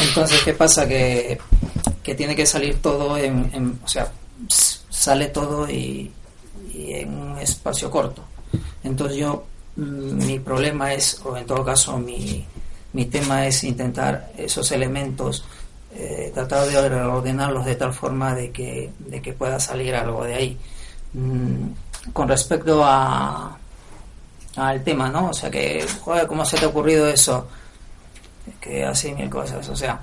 Entonces, 0.01 0.41
¿qué 0.43 0.53
pasa? 0.53 0.87
Que, 0.87 1.39
que 2.03 2.13
tiene 2.15 2.35
que 2.35 2.45
salir 2.45 2.81
todo 2.81 3.17
en, 3.17 3.49
en- 3.53 3.79
o 3.83 3.87
sea, 3.87 4.11
sale 4.89 5.27
todo 5.29 5.69
y, 5.69 6.11
y 6.73 6.93
en 6.93 7.13
un 7.17 7.37
espacio 7.39 7.89
corto. 7.89 8.23
Entonces 8.83 9.17
yo, 9.17 9.45
mm, 9.75 10.25
mi 10.25 10.39
problema 10.39 10.93
es, 10.93 11.19
o 11.25 11.35
en 11.35 11.45
todo 11.45 11.63
caso 11.65 11.97
mi, 11.97 12.45
mi 12.93 13.05
tema 13.05 13.47
es 13.47 13.63
intentar 13.63 14.31
esos 14.37 14.71
elementos, 14.71 15.43
eh, 15.99 16.31
tratar 16.33 16.67
de 16.67 16.77
ordenarlos 16.77 17.65
de 17.65 17.75
tal 17.75 17.91
forma 17.93 18.35
de 18.35 18.51
que, 18.51 18.91
de 18.99 19.21
que 19.21 19.33
pueda 19.33 19.59
salir 19.59 19.95
algo 19.95 20.23
de 20.23 20.35
ahí. 20.35 20.57
Mm, 21.13 22.11
con 22.13 22.27
respecto 22.27 22.81
a 22.83 23.57
al 24.55 24.83
tema, 24.83 25.09
¿no? 25.09 25.29
O 25.29 25.33
sea 25.33 25.49
que, 25.51 25.85
joder, 26.01 26.25
¿cómo 26.27 26.43
se 26.45 26.57
te 26.57 26.65
ha 26.65 26.69
ocurrido 26.69 27.07
eso? 27.07 27.47
que 28.61 28.85
así 28.85 29.11
mil 29.13 29.29
cosas. 29.29 29.67
O 29.69 29.75
sea, 29.75 29.99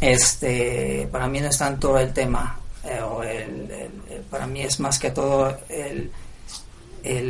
este, 0.00 1.08
para 1.10 1.28
mí 1.28 1.40
no 1.40 1.48
es 1.48 1.58
tanto 1.58 1.98
el 1.98 2.12
tema, 2.12 2.58
eh, 2.84 3.00
o 3.00 3.22
el- 3.22 3.70
el- 3.70 4.20
para 4.30 4.46
mí 4.46 4.60
es 4.62 4.78
más 4.80 4.98
que 4.98 5.10
todo 5.10 5.56
el- 5.68 6.10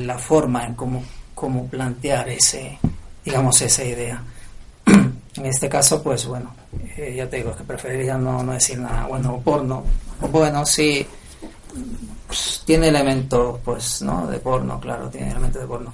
la 0.06 0.18
forma 0.18 0.64
en 0.66 0.74
cómo, 0.74 1.04
cómo 1.34 1.66
plantear 1.68 2.28
ese, 2.30 2.78
digamos, 3.24 3.60
esa 3.62 3.84
idea. 3.84 4.20
En 5.36 5.46
este 5.46 5.68
caso, 5.68 6.02
pues 6.02 6.26
bueno, 6.26 6.54
eh, 6.96 7.14
ya 7.16 7.28
te 7.28 7.36
digo 7.36 7.54
que 7.54 7.62
preferiría 7.62 8.18
no, 8.18 8.42
no 8.42 8.52
decir 8.52 8.78
nada. 8.78 9.06
Bueno, 9.06 9.40
porno, 9.44 9.84
bueno, 10.32 10.66
sí, 10.66 11.06
pues, 12.26 12.62
tiene 12.64 12.88
elementos, 12.88 13.60
pues, 13.64 14.02
¿no? 14.02 14.26
De 14.26 14.38
porno, 14.38 14.80
claro, 14.80 15.08
tiene 15.08 15.30
elementos 15.30 15.62
de 15.62 15.68
porno. 15.68 15.92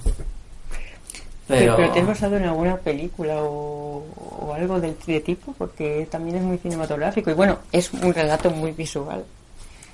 Pero, 1.47 1.75
Pero, 1.75 1.91
¿te 1.91 1.99
has 1.99 2.07
basado 2.07 2.37
en 2.37 2.45
alguna 2.45 2.75
película 2.77 3.35
o, 3.43 4.03
o 4.39 4.53
algo 4.53 4.79
del 4.79 4.97
de 5.05 5.21
tipo? 5.21 5.53
Porque 5.53 6.07
también 6.09 6.37
es 6.37 6.43
muy 6.43 6.57
cinematográfico 6.57 7.29
y 7.29 7.35
bueno, 7.35 7.59
es 7.71 7.93
un 7.93 8.11
relato 8.13 8.49
muy 8.49 8.71
visual. 8.71 9.23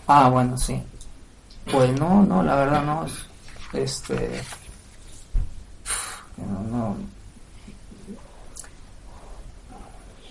Ah, 0.07 0.29
bueno, 0.29 0.57
sí. 0.57 0.81
Pues 1.69 1.91
no, 1.99 2.23
no, 2.23 2.41
la 2.41 2.55
verdad 2.55 2.83
no. 2.83 3.05
Este. 3.73 4.41
No, 6.37 6.59
no. 6.69 6.97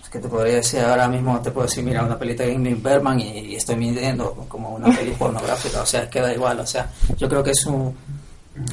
que 0.11 0.19
te 0.19 0.27
podría 0.27 0.55
decir 0.55 0.81
ahora 0.81 1.07
mismo, 1.07 1.39
te 1.41 1.51
puedo 1.51 1.65
decir, 1.65 1.83
mira, 1.85 2.03
una 2.03 2.19
película 2.19 2.45
de 2.45 2.53
Ingrid 2.53 2.81
Bergman 2.81 3.19
y, 3.19 3.39
y 3.39 3.55
estoy 3.55 3.77
midiendo 3.77 4.33
como 4.49 4.75
una 4.75 4.93
peli 4.95 5.11
pornográfica, 5.11 5.81
o 5.81 5.85
sea, 5.85 6.09
queda 6.09 6.33
igual, 6.33 6.59
o 6.59 6.67
sea, 6.67 6.91
yo 7.17 7.29
creo 7.29 7.41
que 7.41 7.51
es 7.51 7.65
un, 7.65 7.95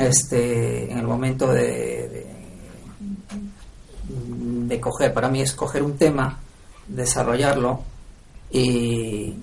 este, 0.01 0.90
en 0.90 0.98
el 0.98 1.07
momento 1.07 1.46
de, 1.46 2.09
de, 2.09 2.27
de 4.66 4.81
coger, 4.81 5.14
para 5.14 5.29
mí 5.29 5.40
es 5.40 5.53
coger 5.53 5.85
un 5.85 5.96
tema, 5.96 6.40
desarrollarlo 6.88 7.83
y, 8.51 9.37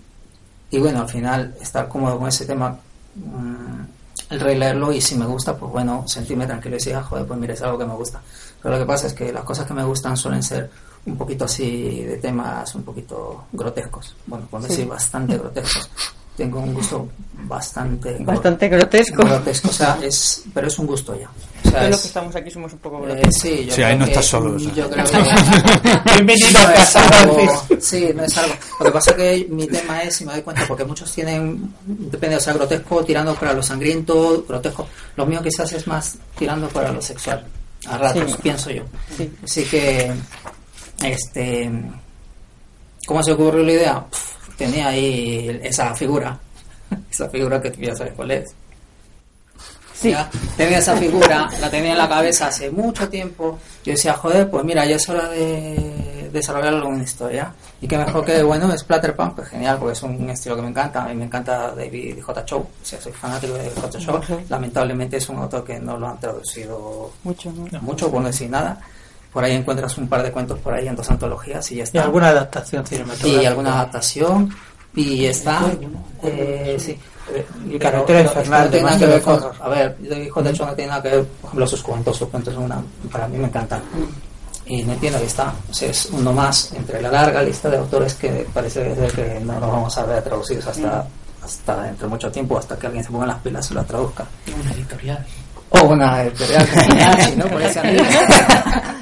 y 0.72 0.80
bueno, 0.80 1.02
al 1.02 1.10
final 1.10 1.56
estar 1.62 1.88
cómodo 1.88 2.20
con 2.20 2.28
ese 2.28 2.46
tema, 2.46 2.78
mm, 3.16 3.86
el 4.32 4.40
releerlo 4.42 4.92
y 4.92 5.00
si 5.00 5.16
me 5.16 5.26
gusta, 5.26 5.56
pues 5.56 5.72
bueno, 5.72 6.06
sentirme 6.08 6.46
tranquilo 6.46 6.76
y 6.76 6.80
decir, 6.80 6.96
ah, 6.96 7.04
joder, 7.04 7.26
pues 7.26 7.40
mira, 7.40 7.54
es 7.54 7.62
algo 7.62 7.78
que 7.78 7.86
me 7.86 7.94
gusta. 7.94 8.22
Pero 8.62 8.74
lo 8.74 8.82
que 8.82 8.88
pasa 8.88 9.08
es 9.08 9.14
que 9.14 9.32
las 9.32 9.44
cosas 9.44 9.68
que 9.68 9.74
me 9.74 9.84
gustan 9.84 10.18
suelen 10.18 10.42
ser 10.42 10.70
un 11.06 11.18
poquito 11.18 11.46
así 11.46 12.02
de 12.04 12.18
temas 12.18 12.74
un 12.76 12.84
poquito 12.84 13.46
grotescos, 13.52 14.16
bueno, 14.26 14.46
por 14.50 14.62
decir 14.62 14.88
bastante 14.88 15.38
grotescos. 15.38 15.90
Tengo 16.36 16.60
un 16.60 16.74
gusto 16.74 17.08
bastante 17.46 18.18
Bastante 18.20 18.68
grotesco. 18.68 19.24
grotesco, 19.24 19.70
o 19.70 19.72
sea, 19.72 19.98
es, 20.04 20.44
pero 20.54 20.68
es 20.68 20.78
un 20.80 20.86
gusto 20.86 21.18
ya. 21.18 21.30
O 21.30 21.70
sea, 21.70 21.80
Todos 21.80 21.92
los 21.92 22.02
que 22.02 22.08
estamos 22.08 22.36
aquí 22.36 22.52
somos 22.52 22.74
un 22.74 22.80
poco 22.80 22.98
eh, 22.98 23.02
grotescos. 23.04 23.36
sí, 23.42 23.56
yo 23.66 23.70
Sí, 23.72 23.76
creo 23.76 23.88
ahí 23.88 23.98
no 23.98 24.04
que- 24.06 24.12
estás 24.12 24.26
solo. 24.26 24.58
Yo 24.58 24.90
creo 24.90 25.06
que 25.06 26.12
Bienvenido 26.16 26.50
no 26.52 26.60
a 26.60 26.74
casa, 26.74 27.08
algo, 27.22 27.64
sí, 27.80 28.10
no 28.14 28.24
es 28.26 28.38
algo. 28.38 28.54
Lo 28.82 28.86
que 28.88 28.92
pasa 28.92 29.12
es 29.12 29.16
que 29.18 29.48
mi 29.50 29.66
tema 29.68 30.02
es, 30.02 30.16
si 30.18 30.26
me 30.26 30.34
doy 30.34 30.42
cuenta, 30.42 30.66
porque 30.68 30.84
muchos 30.84 31.10
tienen, 31.14 31.74
depende, 31.86 32.36
o 32.36 32.40
sea, 32.42 32.52
grotesco 32.54 33.06
tirando 33.06 33.34
para 33.36 33.54
lo 33.54 33.64
sangriento, 33.64 34.44
grotesco. 34.46 34.88
Lo 35.16 35.26
mío 35.26 35.42
quizás 35.42 35.72
es 35.72 35.88
más 35.88 36.18
tirando 36.38 36.68
para 36.68 36.92
lo 36.92 37.02
sexual. 37.02 37.46
A 37.88 37.98
ratos, 37.98 38.32
Sí. 38.32 38.38
pienso 38.42 38.72
yo. 38.72 38.84
Sí. 39.16 39.32
Así 39.42 39.64
que, 39.64 40.12
este, 41.04 41.70
¿cómo 43.06 43.24
se 43.24 43.32
ocurrió 43.34 43.64
la 43.64 43.72
idea? 43.72 44.06
Pff, 44.06 44.56
tenía 44.58 44.88
ahí 44.88 45.60
esa 45.64 45.94
figura, 45.96 46.38
esa 47.12 47.30
figura 47.30 47.62
que 47.62 47.72
ya 47.72 47.96
sabes 47.96 48.14
cuál 48.14 48.32
es. 48.32 48.56
Sí. 49.94 50.12
Ya, 50.12 50.30
tenía 50.58 50.80
esa 50.80 50.96
figura, 50.98 51.48
la 51.62 51.70
tenía 51.70 51.94
en 51.94 51.98
la 51.98 52.10
cabeza 52.10 52.48
hace 52.48 52.70
mucho 52.70 53.08
tiempo. 53.08 53.58
Yo 53.84 53.94
decía, 53.94 54.14
joder, 54.14 54.50
pues 54.50 54.64
mira, 54.66 54.86
ya 54.86 54.98
es 54.98 55.08
hora 55.08 55.30
de 55.30 56.30
desarrollar 56.34 56.74
alguna 56.74 57.02
historia. 57.02 57.54
Y 57.82 57.88
que 57.88 57.98
mejor 57.98 58.26
que, 58.26 58.44
bueno, 58.44 58.78
Splatterpunk, 58.78 59.36
pues 59.36 59.48
genial, 59.50 59.78
porque 59.80 59.94
es 59.94 60.04
un 60.04 60.30
estilo 60.30 60.58
que 60.58 60.62
me 60.64 60.70
encanta. 60.70 61.04
A 61.04 61.08
mí 61.08 61.16
me 61.16 61.26
encanta 61.26 61.72
David 61.74 62.22
J. 62.22 62.46
Show, 62.46 62.60
o 62.60 62.86
sea, 62.86 63.00
soy 63.00 63.14
fanático 63.14 63.54
de 63.54 63.60
David 63.60 63.82
J. 63.82 64.00
Show. 64.00 64.18
Ujú. 64.18 64.42
Lamentablemente 64.50 65.18
es 65.18 65.30
un 65.30 65.38
autor 65.38 65.64
que 65.64 65.80
no 65.80 65.98
lo 65.98 66.08
han 66.08 66.20
traducido 66.20 67.12
Mucho, 67.24 67.52
¿no? 67.52 67.82
mucho, 67.82 68.12
por 68.12 68.22
no 68.22 68.28
decir 68.28 68.50
nada. 68.50 68.80
Por 69.36 69.44
ahí 69.44 69.52
encuentras 69.52 69.98
un 69.98 70.08
par 70.08 70.24
de 70.24 70.32
cuentos 70.32 70.58
por 70.60 70.74
ahí 70.74 70.88
en 70.88 70.96
dos 70.96 71.12
antologías 71.12 71.70
y 71.72 71.76
ya 71.76 71.80
Y 71.82 71.84
está. 71.84 72.04
alguna 72.04 72.30
adaptación 72.30 72.88
cinematográfica. 72.88 73.44
Y 73.44 73.46
alguna 73.46 73.74
adaptación. 73.74 74.50
Y 74.96 75.26
está. 75.26 75.60
Eh, 76.24 76.78
sí. 76.80 76.98
Y 77.70 77.78
Carretera 77.78 78.22
Infernal, 78.22 78.72
de 78.72 78.82
no 78.82 78.88
ver 78.88 79.00
Master 79.02 79.22
con- 79.22 79.52
A 79.62 79.68
ver, 79.68 79.98
David 80.00 80.30
J. 80.30 80.54
Show 80.54 80.68
no 80.68 80.74
tiene 80.74 80.90
nada 80.92 81.04
que 81.04 81.10
ver, 81.10 81.26
por 81.26 81.48
ejemplo, 81.50 81.68
sus 81.68 81.84
cuentos. 81.84 82.16
Sus 82.16 82.30
cuentos 82.30 82.54
son 82.54 82.64
una. 82.64 82.82
Para 83.12 83.28
mí 83.28 83.38
me 83.38 83.48
encantan. 83.48 83.82
Y 84.68 84.84
no 84.84 84.94
entiendo 84.94 85.20
que 85.20 85.26
está. 85.26 85.54
O 85.70 85.74
sea, 85.74 85.90
es 85.90 86.06
uno 86.06 86.32
más 86.32 86.72
entre 86.72 87.02
la 87.02 87.12
larga 87.12 87.44
lista 87.44 87.70
de 87.70 87.76
autores 87.78 88.14
que 88.14 88.48
parece 88.54 88.96
que 89.14 89.42
no 89.44 89.60
nos 89.60 89.70
vamos 89.70 89.98
a 89.98 90.06
ver 90.06 90.24
traducidos 90.24 90.66
hasta. 90.68 91.06
Hasta 91.44 91.84
dentro 91.84 92.08
de 92.08 92.10
mucho 92.10 92.32
tiempo, 92.32 92.58
hasta 92.58 92.76
que 92.76 92.88
alguien 92.88 93.04
se 93.04 93.12
ponga 93.12 93.28
las 93.28 93.38
pilas 93.40 93.70
y 93.70 93.74
lo 93.76 93.84
traduzca. 93.84 94.26
Una 94.64 94.72
editorial. 94.72 95.24
O 95.82 95.86
una 95.88 96.24
editorial 96.24 96.68
como 96.70 96.96
Nachi, 96.96 97.36
¿no? 97.36 97.46
Por 97.48 97.62
ese 97.62 97.80
amigo. 97.80 98.04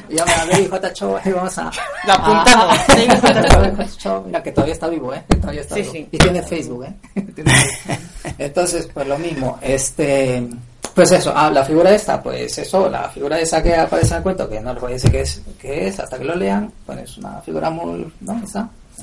Llama 0.09 0.31
a 0.41 0.45
David 0.45 0.69
J. 0.69 0.93
Show 0.93 1.17
y 1.25 1.29
vamos 1.31 1.57
a... 1.57 1.71
Lo 2.05 2.13
apuntamos. 2.13 2.77
J. 3.21 3.85
Show, 3.97 4.23
mira 4.25 4.43
que 4.43 4.51
todavía 4.51 4.73
está 4.73 4.87
vivo, 4.87 5.13
¿eh? 5.13 5.23
Todavía 5.41 5.61
está 5.61 5.75
Sí, 5.75 5.81
vivo. 5.81 5.93
sí. 5.93 6.07
Y 6.11 6.17
tiene 6.19 6.41
Facebook, 6.43 6.85
¿eh? 6.85 6.93
Entonces, 8.37 8.87
pues 8.93 9.07
lo 9.07 9.17
mismo, 9.17 9.57
este... 9.61 10.47
Pues 10.93 11.11
eso, 11.11 11.33
ah, 11.35 11.49
la 11.49 11.65
figura 11.65 11.89
esta, 11.89 12.21
pues 12.21 12.55
eso, 12.59 12.87
la 12.87 13.09
figura 13.09 13.39
esa 13.39 13.63
que 13.63 13.75
aparece 13.75 14.11
en 14.11 14.17
el 14.17 14.23
cuento, 14.23 14.47
que 14.47 14.59
no 14.61 14.73
les 14.73 14.81
voy 14.81 14.91
a 14.91 14.93
decir 14.93 15.09
qué 15.11 15.21
es, 15.21 15.41
qué 15.59 15.87
es 15.87 15.99
hasta 15.99 16.19
que 16.19 16.23
lo 16.23 16.35
lean, 16.35 16.71
pues 16.85 16.99
es 16.99 17.17
una 17.17 17.41
figura 17.41 17.71
muy... 17.71 18.13
¿no? 18.21 18.39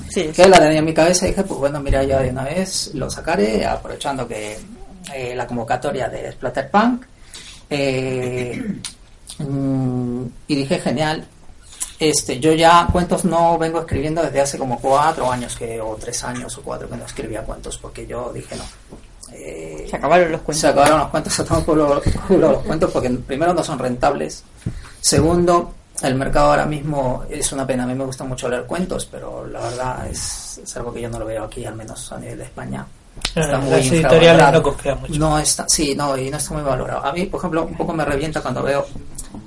Sí, 0.09 0.27
que 0.33 0.47
la 0.47 0.57
tenía 0.59 0.79
en 0.79 0.85
mi 0.85 0.93
cabeza 0.93 1.25
y 1.25 1.31
dije, 1.31 1.43
pues 1.43 1.59
bueno, 1.59 1.81
mira, 1.81 2.01
ya 2.03 2.19
de 2.21 2.29
una 2.29 2.43
vez 2.45 2.91
lo 2.93 3.09
sacaré, 3.09 3.65
aprovechando 3.65 4.25
que 4.25 4.57
eh, 5.13 5.33
la 5.35 5.45
convocatoria 5.45 6.07
de 6.07 6.31
Splatterpunk. 6.31 7.03
Eh, 7.71 8.61
mm, 9.39 10.23
y 10.47 10.55
dije, 10.55 10.79
genial. 10.79 11.25
Este, 11.97 12.39
yo 12.39 12.53
ya 12.53 12.87
cuentos 12.91 13.25
no 13.25 13.57
vengo 13.57 13.79
escribiendo 13.79 14.21
desde 14.23 14.41
hace 14.41 14.57
como 14.57 14.79
cuatro 14.79 15.31
años 15.31 15.55
que, 15.55 15.79
o 15.79 15.95
tres 15.95 16.23
años 16.23 16.57
o 16.57 16.61
cuatro 16.63 16.89
que 16.89 16.97
no 16.97 17.05
escribía 17.05 17.43
cuentos, 17.43 17.77
porque 17.77 18.05
yo 18.05 18.31
dije 18.33 18.55
no. 18.55 18.63
Eh, 19.33 19.87
Se 19.89 19.95
acabaron 19.95 20.31
los 20.31 20.41
cuentos. 20.41 20.61
se 20.61 20.67
acabaron 20.67 20.99
los 20.99 21.09
cuentos, 21.09 21.33
se 21.35 21.43
toman 21.43 21.63
por 21.63 21.77
lo 21.77 22.01
culo 22.27 22.51
los 22.51 22.63
cuentos 22.63 22.91
porque 22.91 23.09
primero 23.09 23.53
no 23.53 23.63
son 23.63 23.79
rentables. 23.79 24.43
Segundo, 24.99 25.73
el 26.01 26.15
mercado 26.15 26.47
ahora 26.49 26.65
mismo 26.65 27.23
es 27.29 27.51
una 27.53 27.65
pena. 27.65 27.83
A 27.83 27.87
mí 27.87 27.93
me 27.93 28.03
gusta 28.03 28.23
mucho 28.23 28.49
leer 28.49 28.65
cuentos, 28.65 29.07
pero 29.09 29.45
la 29.45 29.61
verdad 29.61 30.07
es, 30.07 30.59
es 30.63 30.77
algo 30.77 30.91
que 30.91 31.01
yo 31.01 31.09
no 31.09 31.19
lo 31.19 31.25
veo 31.25 31.43
aquí, 31.43 31.63
al 31.65 31.75
menos 31.75 32.11
a 32.11 32.17
nivel 32.17 32.39
de 32.39 32.43
España. 32.45 32.85
Está 33.35 33.59
muy 33.59 33.71
las 33.71 33.79
editoriales 33.79 34.03
infravalorado. 34.03 34.51
no 34.51 34.63
confían 34.63 35.01
mucho. 35.01 35.19
No 35.19 35.39
está, 35.39 35.65
sí, 35.67 35.95
no, 35.95 36.17
y 36.17 36.29
no 36.29 36.37
está 36.37 36.53
muy 36.53 36.63
valorado. 36.63 37.05
A 37.05 37.13
mí, 37.13 37.25
por 37.25 37.39
ejemplo, 37.39 37.65
un 37.65 37.75
poco 37.75 37.93
me 37.93 38.03
revienta 38.03 38.41
cuando 38.41 38.63
veo 38.63 38.85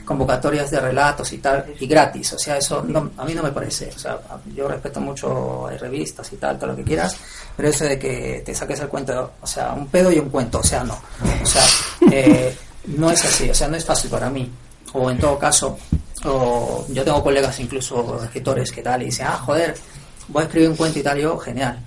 convocatorias 0.04 0.70
de 0.70 0.80
relatos 0.80 1.32
y 1.32 1.38
tal, 1.38 1.64
y 1.78 1.86
gratis. 1.86 2.34
O 2.34 2.38
sea, 2.38 2.56
eso 2.58 2.82
no, 2.86 3.10
a 3.16 3.24
mí 3.24 3.34
no 3.34 3.42
me 3.42 3.52
parece. 3.52 3.90
O 3.94 3.98
sea, 3.98 4.18
yo 4.54 4.68
respeto 4.68 5.00
mucho 5.00 5.66
hay 5.66 5.78
revistas 5.78 6.32
y 6.32 6.36
tal, 6.36 6.58
todo 6.58 6.70
lo 6.70 6.76
que 6.76 6.84
quieras, 6.84 7.16
pero 7.56 7.68
eso 7.68 7.84
de 7.84 7.98
que 7.98 8.42
te 8.44 8.54
saques 8.54 8.80
el 8.80 8.88
cuento, 8.88 9.32
o 9.40 9.46
sea, 9.46 9.72
un 9.72 9.86
pedo 9.88 10.12
y 10.12 10.18
un 10.18 10.28
cuento, 10.28 10.58
o 10.58 10.62
sea, 10.62 10.84
no. 10.84 10.94
O 11.42 11.46
sea, 11.46 11.62
eh, 12.10 12.56
no 12.86 13.10
es 13.10 13.24
así, 13.24 13.50
o 13.50 13.54
sea, 13.54 13.68
no 13.68 13.76
es 13.76 13.84
fácil 13.84 14.10
para 14.10 14.30
mí. 14.30 14.50
O 14.92 15.10
en 15.10 15.18
todo 15.18 15.38
caso, 15.38 15.76
o 16.24 16.86
yo 16.88 17.02
tengo 17.02 17.22
colegas 17.22 17.58
incluso 17.60 18.22
escritores 18.22 18.70
que 18.70 18.82
tal, 18.82 19.02
y 19.02 19.06
dicen, 19.06 19.26
ah, 19.28 19.42
joder, 19.44 19.74
voy 20.28 20.42
a 20.42 20.46
escribir 20.46 20.68
un 20.70 20.76
cuento 20.76 20.98
y 20.98 21.02
tal, 21.02 21.18
yo, 21.18 21.38
genial 21.38 21.78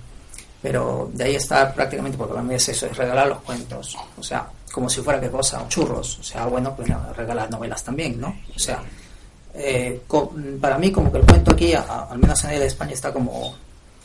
pero 0.62 1.10
de 1.12 1.24
ahí 1.24 1.34
está 1.36 1.72
prácticamente 1.72 2.16
porque 2.18 2.34
para 2.34 2.44
mí 2.44 2.54
es 2.54 2.68
eso, 2.68 2.86
es 2.86 2.96
regalar 2.96 3.28
los 3.28 3.40
cuentos, 3.40 3.96
o 4.18 4.22
sea, 4.22 4.46
como 4.72 4.88
si 4.90 5.00
fuera 5.00 5.20
qué 5.20 5.30
cosa, 5.30 5.66
churros, 5.68 6.18
o 6.18 6.22
sea, 6.22 6.46
bueno, 6.46 6.74
pues 6.76 6.88
regalar 7.16 7.50
novelas 7.50 7.82
también, 7.84 8.20
¿no? 8.20 8.36
O 8.54 8.58
sea, 8.58 8.82
eh, 9.54 10.00
para 10.60 10.78
mí 10.78 10.92
como 10.92 11.10
que 11.10 11.18
el 11.18 11.24
cuento 11.26 11.52
aquí, 11.52 11.74
a- 11.74 12.06
al 12.10 12.18
menos 12.18 12.42
en 12.44 12.50
el 12.50 12.62
España, 12.62 12.92
está 12.92 13.12
como 13.12 13.56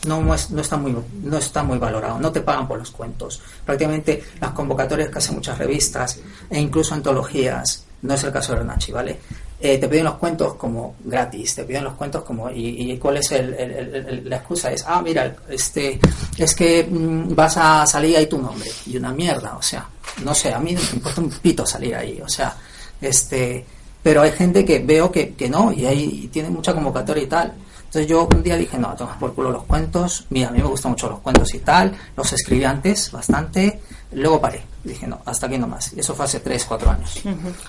no, 0.08 0.22
no 0.22 0.34
está 0.62 0.76
muy 0.78 0.96
no 1.24 1.38
está 1.38 1.64
muy 1.64 1.78
valorado, 1.78 2.20
no 2.20 2.30
te 2.32 2.42
pagan 2.42 2.68
por 2.68 2.78
los 2.80 2.92
cuentos. 2.92 3.40
Prácticamente 3.66 4.22
las 4.42 4.52
convocatorias 4.52 5.10
que 5.10 5.18
hacen 5.20 5.36
muchas 5.36 5.58
revistas 5.58 6.20
e 6.50 6.60
incluso 6.60 6.94
antologías, 6.94 7.86
no 8.02 8.14
es 8.14 8.24
el 8.24 8.32
caso 8.34 8.52
de 8.54 8.60
Renachi, 8.60 8.92
¿vale? 8.92 9.20
Eh, 9.60 9.78
te 9.78 9.88
piden 9.88 10.06
los 10.06 10.16
cuentos 10.16 10.56
como 10.56 10.96
gratis, 11.06 11.56
te 11.56 11.64
piden 11.64 11.86
los 11.86 11.94
cuentos 11.94 12.24
como 12.24 12.50
y, 12.52 12.98
cuál 12.98 13.18
es 13.18 13.32
el, 13.32 14.24
la 14.26 14.38
excusa 14.38 14.72
es 14.74 14.84
ah 14.86 15.02
mira 15.02 15.34
este 15.48 16.00
es 16.38 16.54
que 16.54 16.84
mm, 16.84 17.34
vas 17.34 17.56
a 17.56 17.86
salir 17.86 18.18
ahí 18.18 18.28
tu 18.28 18.40
nombre 18.40 18.70
y 18.88 18.98
una 18.98 19.14
mierda, 19.14 19.56
o 19.56 19.62
sea 19.62 19.88
no 20.26 20.36
sé 20.36 20.54
a 20.54 20.60
mí 20.60 20.76
me 20.76 20.82
importa 20.82 21.22
un 21.22 21.30
pito 21.30 21.66
salir 21.66 21.96
ahí, 21.96 22.20
o 22.20 22.28
sea 22.28 22.54
este 23.00 23.66
pero 24.02 24.22
hay 24.24 24.34
gente 24.34 24.66
que 24.66 24.80
veo 24.80 25.10
que, 25.10 25.34
que 25.34 25.48
no 25.48 25.72
y 25.72 25.86
ahí 25.86 26.30
tiene 26.34 26.50
mucha 26.50 26.74
convocatoria 26.74 27.24
y 27.24 27.28
tal 27.28 27.54
entonces 27.94 28.10
yo 28.10 28.28
un 28.28 28.42
día 28.42 28.58
dije, 28.58 28.76
no, 28.80 28.96
tomas 28.96 29.18
por 29.18 29.36
culo 29.36 29.52
los 29.52 29.66
cuentos. 29.66 30.26
Mira, 30.32 30.48
a 30.48 30.52
mí 30.52 30.58
me 30.58 30.68
gustan 30.68 30.94
mucho 30.94 31.08
los 31.08 31.20
cuentos 31.20 31.54
y 31.54 31.60
tal. 31.60 31.96
Los 32.18 32.34
escribí 32.34 32.64
antes 32.64 33.12
bastante. 33.12 33.82
Luego 34.14 34.42
paré. 34.42 34.64
Dije, 34.84 35.08
no, 35.08 35.22
hasta 35.26 35.48
aquí 35.48 35.58
nomás. 35.58 35.94
Y 35.94 36.00
eso 36.02 36.14
fue 36.14 36.26
hace 36.26 36.40
3, 36.42 36.66
4 36.66 36.90
años. 36.92 37.22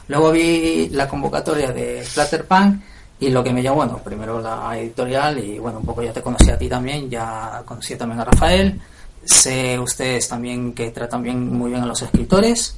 Luego 0.09 0.33
vi 0.33 0.88
la 0.90 1.09
convocatoria 1.09 1.70
de 1.72 2.05
Splatterpunk 2.05 2.81
y 3.20 3.31
lo 3.31 3.44
que 3.44 3.53
me 3.53 3.62
llamó, 3.62 3.77
bueno, 3.77 3.98
primero 3.98 4.40
la 4.40 4.77
editorial 4.79 5.38
y 5.38 5.59
bueno, 5.59 5.79
un 5.79 5.85
poco 5.87 6.03
ya 6.03 6.12
te 6.12 6.20
conocí 6.22 6.50
a 6.50 6.59
ti 6.59 6.68
también. 6.68 7.09
Ya 7.09 7.62
conocí 7.64 7.94
también 7.96 8.20
a 8.20 8.24
Rafael. 8.24 8.81
Sé 9.24 9.79
ustedes 9.79 10.29
también 10.29 10.72
que 10.74 10.90
tratan 10.90 11.22
bien, 11.22 11.48
muy 11.57 11.70
bien 11.70 11.83
a 11.83 11.87
los 11.87 12.03
escritores. 12.03 12.77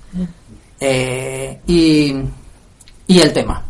Eh, 0.78 1.58
y, 1.66 2.14
y 3.06 3.20
el 3.20 3.32
tema. 3.32 3.62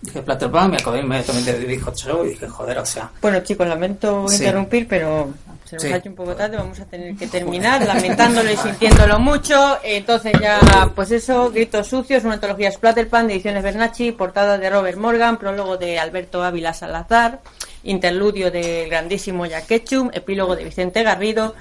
Dije 0.00 0.20
Splatterpunk, 0.20 0.70
me 0.70 0.76
acordé 0.78 1.00
inmediatamente 1.00 1.52
de 1.52 1.60
David 1.60 1.82
Hot 1.84 1.96
Show 1.96 2.24
y 2.24 2.30
dije, 2.30 2.48
joder, 2.48 2.78
o 2.78 2.86
sea, 2.86 3.10
Bueno, 3.22 3.40
chicos, 3.40 3.66
lamento 3.66 4.26
Sí. 4.28 4.36
interrumpir, 4.36 4.86
pero 4.88 5.32
se 5.64 5.76
nos 5.76 5.82
Sí. 5.82 5.92
ha 5.92 5.96
hecho 5.96 6.08
un 6.10 6.14
poco 6.14 6.34
tarde. 6.34 6.56
Vamos 6.56 6.78
a 6.80 6.84
tener 6.84 7.14
que 7.16 7.26
terminar 7.26 7.84
lamentándolo 7.86 8.50
y 8.50 8.56
sintiéndolo 8.56 9.18
mucho. 9.18 9.78
Entonces, 9.82 10.32
ya, 10.40 10.90
pues 10.94 11.10
eso, 11.10 11.50
Gritos 11.50 11.86
Sucios, 11.88 12.24
una 12.24 12.34
antología 12.34 12.70
Splatterpunk 12.70 13.26
de 13.26 13.32
ediciones 13.34 13.62
Bernacci, 13.62 14.12
portada 14.12 14.58
de 14.58 14.70
Robert 14.70 14.98
Morgan, 14.98 15.38
prólogo 15.38 15.76
de 15.76 15.98
Alberto 15.98 16.42
Ávila 16.44 16.72
Salazar, 16.74 17.40
interludio 17.82 18.50
del 18.50 18.88
grandísimo 18.88 19.46
Jack 19.46 19.66
Ketchum, 19.66 20.10
epílogo 20.12 20.56
de 20.56 20.64
Vicente 20.64 21.02
Garrido 21.02 21.54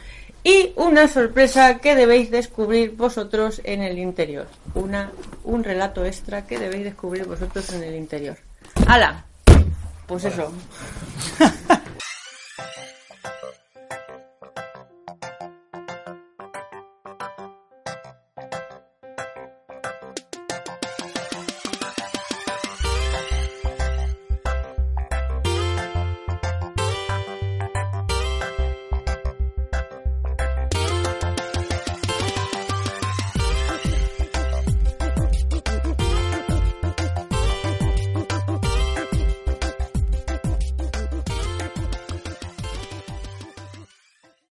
y 0.44 0.74
una 0.76 1.08
sorpresa 1.08 1.78
que 1.80 1.96
debéis 1.96 2.30
descubrir 2.30 2.92
vosotros 2.98 3.62
en 3.64 3.82
el 3.82 3.98
interior. 3.98 4.48
Una, 4.76 5.10
un 5.46 5.64
relato 5.64 6.04
extra 6.06 6.46
que 6.46 6.60
debéis 6.60 6.84
descubrir 6.84 7.26
vosotros 7.26 7.72
en 7.74 7.84
el 7.84 7.96
interior. 7.96 8.38
¡Hala! 8.88 9.24
Pues 10.06 10.26
eso. 10.26 10.52